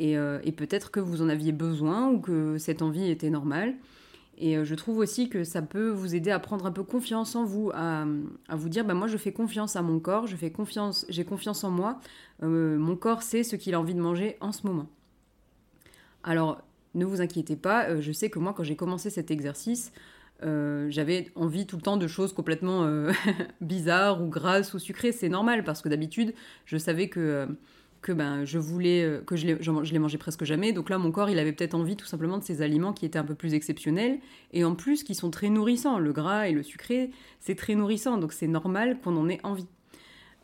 euh, 0.00 0.40
et, 0.44 0.52
peut-être 0.52 0.90
que 0.90 1.00
vous 1.00 1.22
en 1.22 1.28
aviez 1.28 1.52
besoin 1.52 2.10
ou 2.10 2.20
que 2.20 2.58
cette 2.58 2.82
envie 2.82 3.10
était 3.10 3.30
normale. 3.30 3.74
Et 4.38 4.56
euh, 4.56 4.64
je 4.64 4.74
trouve 4.74 4.98
aussi 4.98 5.28
que 5.28 5.42
ça 5.42 5.62
peut 5.62 5.88
vous 5.88 6.14
aider 6.14 6.30
à 6.30 6.38
prendre 6.38 6.66
un 6.66 6.70
peu 6.70 6.84
confiance 6.84 7.34
en 7.34 7.44
vous, 7.44 7.70
à, 7.74 8.04
vous 8.50 8.68
dire 8.68 8.84
bah 8.84 8.94
moi 8.94 9.06
je 9.06 9.16
fais 9.16 9.32
confiance 9.32 9.74
à 9.74 9.82
mon 9.82 10.00
corps, 10.00 10.26
je 10.26 10.36
fais 10.36 10.50
confiance, 10.50 11.06
j'ai 11.08 11.24
confiance 11.24 11.64
en 11.64 11.70
moi. 11.70 11.98
mon 12.40 12.96
corps 12.96 13.22
sait 13.22 13.42
ce 13.42 13.56
qu'il 13.56 13.74
a 13.74 13.80
envie 13.80 13.94
de 13.94 14.00
manger 14.00 14.36
en 14.40 14.52
ce 14.52 14.66
moment. 14.66 14.86
Alors 16.22 16.62
ne 16.94 17.04
vous 17.04 17.20
inquiétez 17.20 17.56
pas, 17.56 18.00
je 18.00 18.12
sais 18.12 18.30
que 18.30 18.38
moi 18.38 18.52
quand 18.54 18.64
j'ai 18.64 18.76
commencé 18.76 19.10
cet 19.10 19.30
exercice, 19.30 19.92
euh, 20.44 20.86
j'avais 20.90 21.30
envie 21.36 21.66
tout 21.66 21.76
le 21.76 21.82
temps 21.82 21.96
de 21.96 22.06
choses 22.08 22.32
complètement 22.32 22.84
euh, 22.84 23.12
bizarres 23.60 24.22
ou 24.22 24.28
grasses 24.28 24.74
ou 24.74 24.78
sucrées. 24.78 25.12
C'est 25.12 25.28
normal 25.28 25.64
parce 25.64 25.82
que 25.82 25.88
d'habitude, 25.88 26.34
je 26.64 26.76
savais 26.76 27.08
que, 27.08 27.20
euh, 27.20 27.46
que 28.00 28.12
ben, 28.12 28.44
je 28.44 28.58
voulais 28.58 29.20
que 29.24 29.36
je, 29.36 29.46
les 29.46 29.98
mangeais 29.98 30.18
presque 30.18 30.44
jamais. 30.44 30.72
Donc 30.72 30.90
là, 30.90 30.98
mon 30.98 31.12
corps, 31.12 31.30
il 31.30 31.38
avait 31.38 31.52
peut-être 31.52 31.74
envie 31.74 31.96
tout 31.96 32.06
simplement 32.06 32.38
de 32.38 32.44
ces 32.44 32.62
aliments 32.62 32.92
qui 32.92 33.06
étaient 33.06 33.18
un 33.18 33.24
peu 33.24 33.36
plus 33.36 33.54
exceptionnels 33.54 34.18
et 34.52 34.64
en 34.64 34.74
plus 34.74 35.04
qui 35.04 35.14
sont 35.14 35.30
très 35.30 35.48
nourrissants. 35.48 35.98
Le 35.98 36.12
gras 36.12 36.48
et 36.48 36.52
le 36.52 36.62
sucré, 36.62 37.10
c'est 37.38 37.54
très 37.54 37.74
nourrissant, 37.74 38.18
donc 38.18 38.32
c'est 38.32 38.48
normal 38.48 38.98
qu'on 39.00 39.16
en 39.16 39.28
ait 39.28 39.40
envie. 39.44 39.68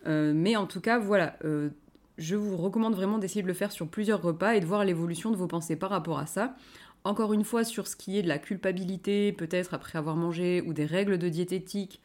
mais 0.07 0.55
en 0.57 0.67
tout 0.67 0.81
cas, 0.81 0.99
voilà. 0.99 1.37
Je 2.19 2.37
vous 2.37 2.57
recommande 2.57 2.95
vraiment 2.95 3.19
d'essayer 3.19 3.43
de 3.43 3.47
le 3.47 3.55
faire 3.55 3.73
sur 3.73 3.89
plusieurs 3.89 4.21
repas 4.21 4.55
et 4.55 4.61
de 4.61 4.67
voir 4.67 4.85
l'évolution 4.85 5.31
de 5.31 5.37
vos 5.37 5.47
pensées 5.47 5.77
par 5.77 5.91
rapport 5.91 6.19
à 6.19 6.27
ça 6.27 6.55
encore 7.05 7.33
une 7.33 7.45
fois, 7.45 7.65
sur 7.65 7.87
ce 7.87 7.97
qui 7.97 8.19
est 8.19 8.23
de 8.23 8.29
la 8.29 8.39
culpabilité, 8.39 9.33
peut-être 9.33 9.75
après 9.75 9.99
avoir 9.99 10.17
mangé, 10.17 10.63
ou 10.67 10.73
des 10.73 10.85
règles 10.85 11.19
de 11.19 11.29
diététique 11.29 12.03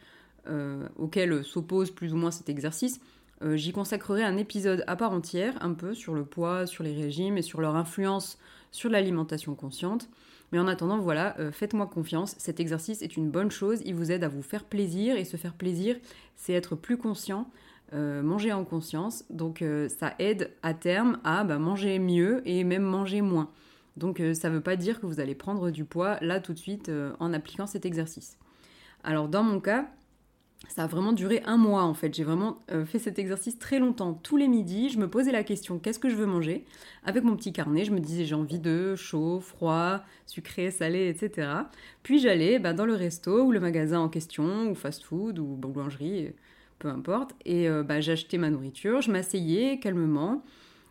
euh, 0.47 0.87
auxquelles 0.97 1.43
s'oppose 1.43 1.91
plus 1.91 2.13
ou 2.13 2.17
moins 2.17 2.31
cet 2.31 2.49
exercice, 2.49 3.01
euh, 3.41 3.55
j'y 3.55 3.71
consacrerai 3.71 4.23
un 4.23 4.37
épisode 4.37 4.83
à 4.87 4.95
part 4.95 5.11
entière, 5.11 5.55
un 5.61 5.73
peu 5.73 5.93
sur 5.93 6.13
le 6.13 6.23
poids, 6.23 6.67
sur 6.67 6.83
les 6.83 6.93
régimes 6.93 7.37
et 7.37 7.41
sur 7.41 7.59
leur 7.59 7.75
influence 7.75 8.37
sur 8.71 8.89
l'alimentation 8.89 9.55
consciente. 9.55 10.07
Mais 10.51 10.59
en 10.59 10.67
attendant, 10.67 10.99
voilà, 10.99 11.35
faites-moi 11.51 11.87
confiance, 11.87 12.35
cet 12.37 12.59
exercice 12.59 13.01
est 13.01 13.17
une 13.17 13.29
bonne 13.29 13.49
chose, 13.49 13.81
il 13.85 13.95
vous 13.95 14.11
aide 14.11 14.23
à 14.23 14.27
vous 14.27 14.43
faire 14.43 14.63
plaisir, 14.63 15.15
et 15.17 15.25
se 15.25 15.35
faire 15.35 15.53
plaisir, 15.53 15.95
c'est 16.35 16.53
être 16.53 16.75
plus 16.75 16.97
conscient, 16.97 17.49
manger 17.91 18.51
en 18.53 18.65
conscience, 18.65 19.23
donc 19.29 19.63
ça 19.87 20.15
aide 20.17 20.51
à 20.63 20.73
terme 20.73 21.19
à 21.23 21.43
bah, 21.43 21.59
manger 21.59 21.99
mieux 21.99 22.41
et 22.45 22.63
même 22.63 22.83
manger 22.83 23.21
moins. 23.21 23.51
Donc 23.97 24.19
ça 24.33 24.49
ne 24.49 24.55
veut 24.55 24.61
pas 24.61 24.75
dire 24.75 24.99
que 24.99 25.05
vous 25.05 25.19
allez 25.19 25.35
prendre 25.35 25.69
du 25.69 25.85
poids 25.85 26.17
là 26.21 26.39
tout 26.39 26.53
de 26.53 26.57
suite 26.57 26.89
en 27.19 27.33
appliquant 27.33 27.67
cet 27.67 27.85
exercice. 27.85 28.39
Alors 29.03 29.27
dans 29.27 29.43
mon 29.43 29.59
cas, 29.59 29.87
ça 30.69 30.83
a 30.83 30.87
vraiment 30.87 31.11
duré 31.13 31.41
un 31.45 31.57
mois 31.57 31.83
en 31.83 31.93
fait. 31.93 32.13
J'ai 32.13 32.23
vraiment 32.23 32.59
euh, 32.71 32.85
fait 32.85 32.99
cet 32.99 33.19
exercice 33.19 33.59
très 33.59 33.79
longtemps. 33.79 34.13
Tous 34.13 34.37
les 34.37 34.47
midis, 34.47 34.89
je 34.89 34.97
me 34.97 35.09
posais 35.09 35.31
la 35.31 35.43
question 35.43 35.77
qu'est-ce 35.79 35.99
que 35.99 36.09
je 36.09 36.15
veux 36.15 36.25
manger? 36.25 36.65
Avec 37.03 37.23
mon 37.23 37.35
petit 37.35 37.51
carnet, 37.51 37.83
je 37.85 37.91
me 37.91 37.99
disais 37.99 38.25
j'ai 38.25 38.35
envie 38.35 38.59
de 38.59 38.95
chaud, 38.95 39.39
froid, 39.39 40.01
sucré, 40.25 40.71
salé, 40.71 41.09
etc. 41.09 41.49
Puis 42.01 42.19
j'allais 42.19 42.59
bah, 42.59 42.73
dans 42.73 42.85
le 42.85 42.95
resto 42.95 43.43
ou 43.43 43.51
le 43.51 43.59
magasin 43.59 43.99
en 43.99 44.09
question, 44.09 44.69
ou 44.69 44.75
fast-food, 44.75 45.37
ou 45.39 45.55
boulangerie, 45.55 46.33
peu 46.83 46.89
importe. 46.89 47.31
Et 47.45 47.69
euh, 47.69 47.81
bah, 47.81 48.01
j'achetais 48.01 48.37
ma 48.37 48.49
nourriture, 48.49 49.01
je 49.01 49.09
m'asseyais 49.09 49.79
calmement 49.79 50.43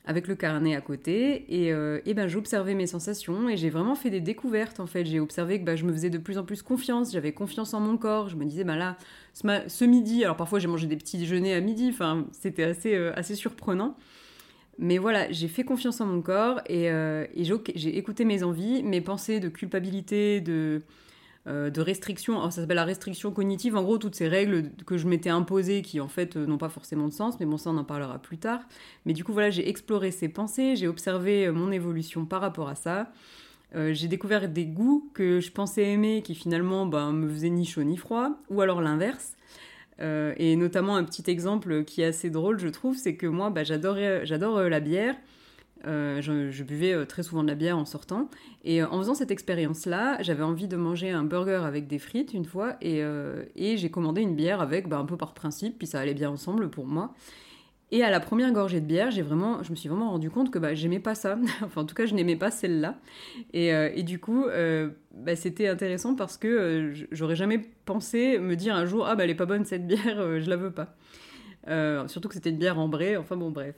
avec 0.05 0.27
le 0.27 0.35
carnet 0.35 0.75
à 0.75 0.81
côté 0.81 1.45
et, 1.49 1.73
euh, 1.73 2.01
ben 2.05 2.27
j'observais 2.27 2.75
mes 2.75 2.89
sensations 2.89 3.49
et 3.49 3.57
j'ai 3.57 3.71
vraiment 3.71 3.95
fait 3.95 4.11
des 4.11 4.21
découvertes 4.21 4.81
en 4.81 4.87
fait. 4.87 5.05
J'ai 5.05 5.21
observé 5.21 5.61
que 5.61 5.65
bah, 5.65 5.77
je 5.77 5.85
me 5.85 5.93
faisais 5.93 6.11
de 6.11 6.19
plus 6.19 6.39
en 6.39 6.45
plus 6.45 6.63
confiance, 6.63 7.13
j'avais 7.13 7.33
confiance 7.33 7.73
en 7.75 7.81
mon 7.81 7.97
corps. 7.97 8.29
Je 8.29 8.35
me 8.35 8.45
disais 8.45 8.65
bah 8.65 8.75
là 8.75 8.97
ce, 9.35 9.85
midi, 9.85 10.25
alors 10.25 10.37
parfois 10.37 10.59
j'ai 10.59 10.67
mangé 10.67 10.89
des 10.89 10.97
petits 10.97 11.19
déjeuners 11.19 11.55
à 11.55 11.61
midi, 11.61 11.95
c'était 12.33 12.65
assez 12.65 12.95
euh, 12.95 13.13
assez 13.15 13.37
surprenant. 13.37 13.97
Mais 14.79 14.99
voilà, 14.99 15.31
j'ai 15.31 15.49
fait 15.49 15.63
confiance 15.63 16.01
en 16.01 16.07
mon 16.07 16.23
corps 16.23 16.63
et, 16.67 16.87
et 16.87 17.45
j'ai 17.75 17.99
écouté 17.99 18.25
mes 18.25 18.43
envies, 18.43 18.83
mes 18.83 19.03
pensées 19.03 19.39
de 19.39 19.51
culpabilité, 19.51 20.41
de 20.41 20.81
euh, 21.49 21.71
de 21.71 21.81
restriction, 21.81 22.41
ça 22.51 22.61
s'appelle 22.61 22.77
la 22.77 22.85
restriction 22.85 23.33
cognitive, 23.33 23.77
en 23.77 23.83
gros 23.83 23.99
toutes 23.99 24.15
ces 24.15 24.29
règles 24.29 24.71
que 24.87 24.97
je 24.97 25.09
m'étais 25.09 25.31
imposées 25.31 25.83
qui 25.83 26.01
en 26.01 26.07
fait 26.07 26.37
euh, 26.37 26.47
n'ont 26.47 26.59
pas 26.59 26.69
forcément 26.69 27.09
de 27.09 27.13
sens, 27.13 27.41
mais 27.41 27.47
bon 27.47 27.57
ça 27.57 27.71
on 27.71 27.79
en 27.79 27.85
parlera 27.85 28.21
plus 28.21 28.39
tard. 28.39 28.61
Mais 29.07 29.13
du 29.13 29.25
coup 29.25 29.33
voilà, 29.33 29.51
j'ai 29.51 29.69
exploré 29.69 30.13
ces 30.13 30.29
pensées, 30.29 30.77
j'ai 30.77 30.87
observé 30.87 31.47
euh, 31.47 31.53
mon 31.53 31.73
évolution 31.73 32.27
par 32.27 32.41
rapport 32.41 32.69
à 32.69 32.77
ça. 32.77 33.11
j'ai 33.75 34.07
découvert 34.07 34.49
des 34.49 34.67
goûts 34.67 35.11
que 35.15 35.41
je 35.41 35.51
pensais 35.51 35.83
aimer 35.83 36.23
qui 36.23 36.35
finalement 36.35 36.87
ben, 36.87 37.11
me 37.13 37.29
faisaient 37.29 37.51
ni 37.51 37.65
chaud 37.65 37.83
ni 37.83 37.97
froid, 37.97 38.31
ou 38.51 38.61
alors 38.61 38.81
l'inverse. 38.81 39.37
et 39.99 40.57
notamment 40.57 40.95
un 40.97 41.05
petit 41.05 41.29
exemple 41.29 41.85
qui 41.85 42.03
est 42.03 42.07
assez 42.07 42.31
drôle 42.31 42.59
je 42.59 42.69
trouve, 42.69 42.97
c'est 42.97 43.17
que 43.17 43.27
moi 43.27 43.51
ben, 43.51 43.65
j'adore 43.65 44.61
la 44.61 44.81
bière. 44.81 45.17
Euh, 45.87 46.21
je, 46.21 46.63
buvais 46.63 46.93
euh, 46.93 47.05
très 47.05 47.23
souvent 47.23 47.43
de 47.43 47.49
la 47.49 47.55
bière 47.55 47.77
en 47.77 47.85
sortant. 47.85 48.29
Et 48.65 48.83
euh, 48.83 48.89
en 48.89 48.99
faisant 48.99 49.15
cette 49.15 49.31
expérience-là, 49.31 50.19
j'avais 50.23 50.43
envie 50.43 50.69
de 50.69 50.77
manger 50.77 51.11
un 51.11 51.25
burger 51.25 51.63
avec 51.65 51.87
des 51.87 51.99
frites 51.99 52.35
une 52.35 52.45
fois. 52.45 52.77
Et, 52.81 53.03
j'ai 53.57 53.91
commandé 53.91 54.23
une 54.23 54.37
bière 54.37 54.61
avec, 54.61 54.89
bah, 54.89 54.99
un 54.99 55.05
peu 55.05 55.17
par 55.17 55.35
principe, 55.35 55.79
puis 55.79 55.87
ça 55.87 56.01
allait 56.01 56.15
bien 56.15 56.31
ensemble 56.31 56.71
pour 56.71 56.87
moi. 56.87 57.15
Et 57.91 58.03
à 58.03 58.11
la 58.11 58.21
première 58.21 58.51
gorgée 58.53 58.81
de 58.81 58.87
bière, 58.87 59.11
j'ai 59.11 59.21
vraiment, 59.21 59.63
je 59.63 59.71
me 59.71 59.77
suis 59.77 59.89
vraiment 59.89 60.11
rendu 60.11 60.31
compte 60.31 60.51
que 60.51 60.59
bah, 60.59 60.75
j'aimais 60.75 61.01
pas 61.01 61.15
ça. 61.15 61.37
enfin, 61.63 61.83
en 61.83 61.85
tout 61.85 61.95
cas, 61.95 62.07
je 62.07 62.15
n'aimais 62.15 62.37
pas 62.37 62.51
celle-là. 62.51 62.97
Et, 63.53 64.03
du 64.03 64.19
coup, 64.19 64.47
bah, 65.15 65.37
c'était 65.37 65.69
intéressant 65.69 66.15
parce 66.15 66.37
que 66.37 66.93
j'aurais 67.11 67.37
jamais 67.37 67.61
pensé 67.85 68.39
me 68.39 68.57
dire 68.57 68.75
un 68.75 68.87
jour, 68.87 69.07
ah 69.07 69.17
elle 69.19 69.31
est 69.31 69.35
pas 69.35 69.47
bonne 69.47 69.65
cette 69.65 69.87
bière, 69.87 70.41
je 70.41 70.49
la 70.49 70.57
veux 70.57 70.73
pas. 70.73 70.95
surtout 72.09 72.29
que 72.29 72.35
c'était 72.35 72.51
une 72.51 72.59
bière 72.59 72.79
ambrée. 72.79 73.17
Enfin 73.17 73.37
bon, 73.37 73.51
bref. 73.51 73.75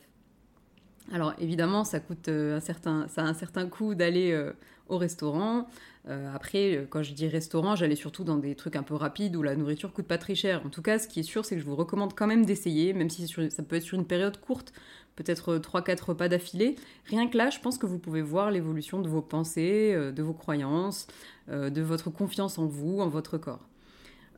Alors 1.12 1.34
évidemment, 1.38 1.84
ça 1.84 2.00
coûte 2.00 2.28
euh, 2.28 2.56
un 2.56 2.60
certain, 2.60 3.06
ça 3.08 3.22
a 3.22 3.24
un 3.26 3.34
certain 3.34 3.66
coût 3.66 3.94
d'aller 3.94 4.32
euh, 4.32 4.52
au 4.88 4.96
restaurant. 4.96 5.68
Euh, 6.08 6.34
après, 6.34 6.86
quand 6.90 7.02
je 7.02 7.12
dis 7.12 7.28
restaurant, 7.28 7.76
j'allais 7.76 7.96
surtout 7.96 8.24
dans 8.24 8.36
des 8.36 8.54
trucs 8.54 8.76
un 8.76 8.82
peu 8.82 8.94
rapides 8.94 9.36
où 9.36 9.42
la 9.42 9.56
nourriture 9.56 9.92
coûte 9.92 10.06
pas 10.06 10.18
très 10.18 10.34
cher. 10.34 10.62
En 10.64 10.70
tout 10.70 10.82
cas, 10.82 10.98
ce 10.98 11.08
qui 11.08 11.20
est 11.20 11.24
sûr, 11.24 11.44
c'est 11.44 11.56
que 11.56 11.60
je 11.60 11.66
vous 11.66 11.76
recommande 11.76 12.14
quand 12.14 12.26
même 12.26 12.44
d'essayer, 12.44 12.92
même 12.92 13.10
si 13.10 13.26
ça 13.26 13.62
peut 13.62 13.76
être 13.76 13.82
sur 13.82 13.98
une 13.98 14.06
période 14.06 14.38
courte, 14.38 14.72
peut-être 15.16 15.56
3-4 15.56 16.04
repas 16.04 16.28
d'affilée. 16.28 16.76
Rien 17.06 17.28
que 17.28 17.38
là, 17.38 17.48
je 17.50 17.58
pense 17.60 17.78
que 17.78 17.86
vous 17.86 17.98
pouvez 17.98 18.22
voir 18.22 18.50
l'évolution 18.50 19.00
de 19.00 19.08
vos 19.08 19.22
pensées, 19.22 19.94
de 19.94 20.22
vos 20.22 20.34
croyances, 20.34 21.06
de 21.48 21.80
votre 21.80 22.10
confiance 22.10 22.58
en 22.58 22.66
vous, 22.66 23.00
en 23.00 23.08
votre 23.08 23.38
corps. 23.38 23.66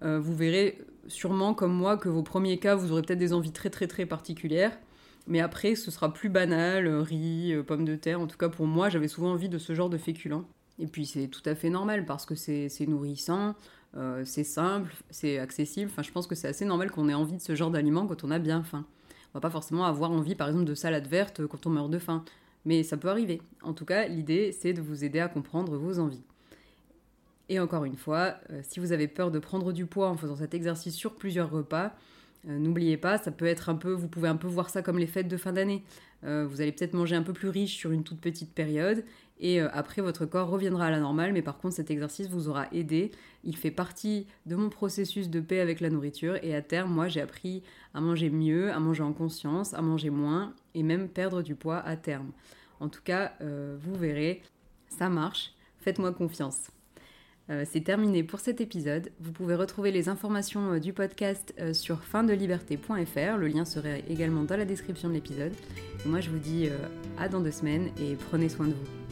vous 0.02 0.36
verrez 0.36 0.78
sûrement 1.08 1.54
comme 1.54 1.72
moi 1.72 1.96
que 1.96 2.08
vos 2.08 2.22
premiers 2.22 2.58
cas, 2.58 2.76
vous 2.76 2.92
aurez 2.92 3.02
peut-être 3.02 3.18
des 3.18 3.32
envies 3.32 3.52
très 3.52 3.70
très 3.70 3.88
très 3.88 4.06
particulières. 4.06 4.78
Mais 5.26 5.40
après, 5.40 5.74
ce 5.74 5.90
sera 5.90 6.12
plus 6.12 6.28
banal, 6.28 6.86
euh, 6.86 7.02
riz, 7.02 7.52
euh, 7.52 7.62
pommes 7.62 7.84
de 7.84 7.96
terre. 7.96 8.20
En 8.20 8.26
tout 8.26 8.38
cas, 8.38 8.48
pour 8.48 8.66
moi, 8.66 8.88
j'avais 8.88 9.08
souvent 9.08 9.32
envie 9.32 9.48
de 9.48 9.58
ce 9.58 9.74
genre 9.74 9.90
de 9.90 9.98
féculents. 9.98 10.44
Et 10.78 10.86
puis, 10.86 11.06
c'est 11.06 11.28
tout 11.28 11.42
à 11.46 11.54
fait 11.54 11.70
normal 11.70 12.04
parce 12.04 12.26
que 12.26 12.34
c'est 12.34 12.86
nourrissant, 12.86 13.54
euh, 13.96 14.22
c'est 14.24 14.44
simple, 14.44 14.94
c'est 15.10 15.38
accessible. 15.38 15.90
Enfin, 15.90 16.02
je 16.02 16.12
pense 16.12 16.26
que 16.26 16.34
c'est 16.34 16.48
assez 16.48 16.64
normal 16.64 16.90
qu'on 16.90 17.08
ait 17.08 17.14
envie 17.14 17.36
de 17.36 17.42
ce 17.42 17.54
genre 17.54 17.70
d'aliments 17.70 18.06
quand 18.06 18.24
on 18.24 18.30
a 18.30 18.38
bien 18.38 18.62
faim. 18.62 18.84
On 19.32 19.38
va 19.38 19.40
pas 19.40 19.50
forcément 19.50 19.84
avoir 19.84 20.10
envie, 20.10 20.34
par 20.34 20.48
exemple, 20.48 20.66
de 20.66 20.74
salade 20.74 21.08
verte 21.08 21.46
quand 21.46 21.66
on 21.66 21.70
meurt 21.70 21.90
de 21.90 21.98
faim. 21.98 22.24
Mais 22.64 22.82
ça 22.82 22.96
peut 22.96 23.08
arriver. 23.08 23.40
En 23.62 23.72
tout 23.72 23.84
cas, 23.84 24.06
l'idée, 24.06 24.52
c'est 24.52 24.74
de 24.74 24.82
vous 24.82 25.02
aider 25.02 25.18
à 25.18 25.28
comprendre 25.28 25.76
vos 25.76 25.98
envies. 25.98 26.22
Et 27.48 27.58
encore 27.60 27.84
une 27.84 27.96
fois, 27.96 28.34
si 28.62 28.80
vous 28.80 28.92
avez 28.92 29.06
peur 29.06 29.30
de 29.30 29.38
prendre 29.38 29.72
du 29.72 29.86
poids 29.86 30.08
en 30.08 30.16
faisant 30.16 30.36
cet 30.36 30.52
exercice 30.52 30.96
sur 30.96 31.14
plusieurs 31.14 31.48
repas, 31.48 31.94
n'oubliez 32.46 32.96
pas, 32.96 33.18
ça 33.18 33.30
peut 33.30 33.46
être 33.46 33.68
un 33.68 33.74
peu, 33.74 33.92
vous 33.92 34.08
pouvez 34.08 34.28
un 34.28 34.36
peu 34.36 34.46
voir 34.46 34.70
ça 34.70 34.82
comme 34.82 34.98
les 34.98 35.06
fêtes 35.06 35.28
de 35.28 35.36
fin 35.36 35.52
d'année. 35.52 35.82
Euh, 36.24 36.46
vous 36.46 36.60
allez 36.60 36.72
peut-être 36.72 36.94
manger 36.94 37.14
un 37.16 37.22
peu 37.22 37.32
plus 37.32 37.48
riche 37.48 37.76
sur 37.76 37.90
une 37.90 38.02
toute 38.02 38.20
petite 38.20 38.52
période 38.52 39.04
et 39.38 39.60
euh, 39.60 39.68
après 39.72 40.00
votre 40.00 40.24
corps 40.24 40.48
reviendra 40.48 40.86
à 40.86 40.90
la 40.90 41.00
normale. 41.00 41.32
Mais 41.32 41.42
par 41.42 41.58
contre, 41.58 41.74
cet 41.74 41.90
exercice 41.90 42.28
vous 42.28 42.48
aura 42.48 42.66
aidé. 42.72 43.10
Il 43.44 43.56
fait 43.56 43.70
partie 43.70 44.26
de 44.46 44.56
mon 44.56 44.70
processus 44.70 45.28
de 45.28 45.40
paix 45.40 45.60
avec 45.60 45.80
la 45.80 45.90
nourriture 45.90 46.38
et 46.42 46.54
à 46.54 46.62
terme, 46.62 46.92
moi, 46.92 47.08
j'ai 47.08 47.20
appris 47.20 47.62
à 47.94 48.00
manger 48.00 48.30
mieux, 48.30 48.72
à 48.72 48.80
manger 48.80 49.02
en 49.02 49.12
conscience, 49.12 49.74
à 49.74 49.82
manger 49.82 50.10
moins 50.10 50.54
et 50.74 50.82
même 50.82 51.08
perdre 51.08 51.42
du 51.42 51.54
poids 51.54 51.78
à 51.78 51.96
terme. 51.96 52.32
En 52.80 52.88
tout 52.88 53.02
cas, 53.02 53.32
vous 53.40 53.94
verrez, 53.94 54.42
ça 54.88 55.08
marche. 55.08 55.52
Faites-moi 55.78 56.12
confiance. 56.12 56.75
Euh, 57.48 57.64
c'est 57.70 57.82
terminé 57.82 58.22
pour 58.24 58.40
cet 58.40 58.60
épisode. 58.60 59.10
Vous 59.20 59.32
pouvez 59.32 59.54
retrouver 59.54 59.92
les 59.92 60.08
informations 60.08 60.72
euh, 60.72 60.78
du 60.80 60.92
podcast 60.92 61.54
euh, 61.60 61.72
sur 61.72 62.02
findeliberté.fr. 62.02 63.36
Le 63.36 63.46
lien 63.46 63.64
serait 63.64 64.04
également 64.08 64.42
dans 64.42 64.56
la 64.56 64.64
description 64.64 65.08
de 65.08 65.14
l'épisode. 65.14 65.52
moi, 66.04 66.20
je 66.20 66.30
vous 66.30 66.38
dis 66.38 66.68
à 67.18 67.28
dans 67.28 67.40
deux 67.40 67.50
semaines 67.50 67.90
et 68.00 68.16
prenez 68.16 68.48
soin 68.48 68.66
de 68.66 68.72
vous. 68.72 69.05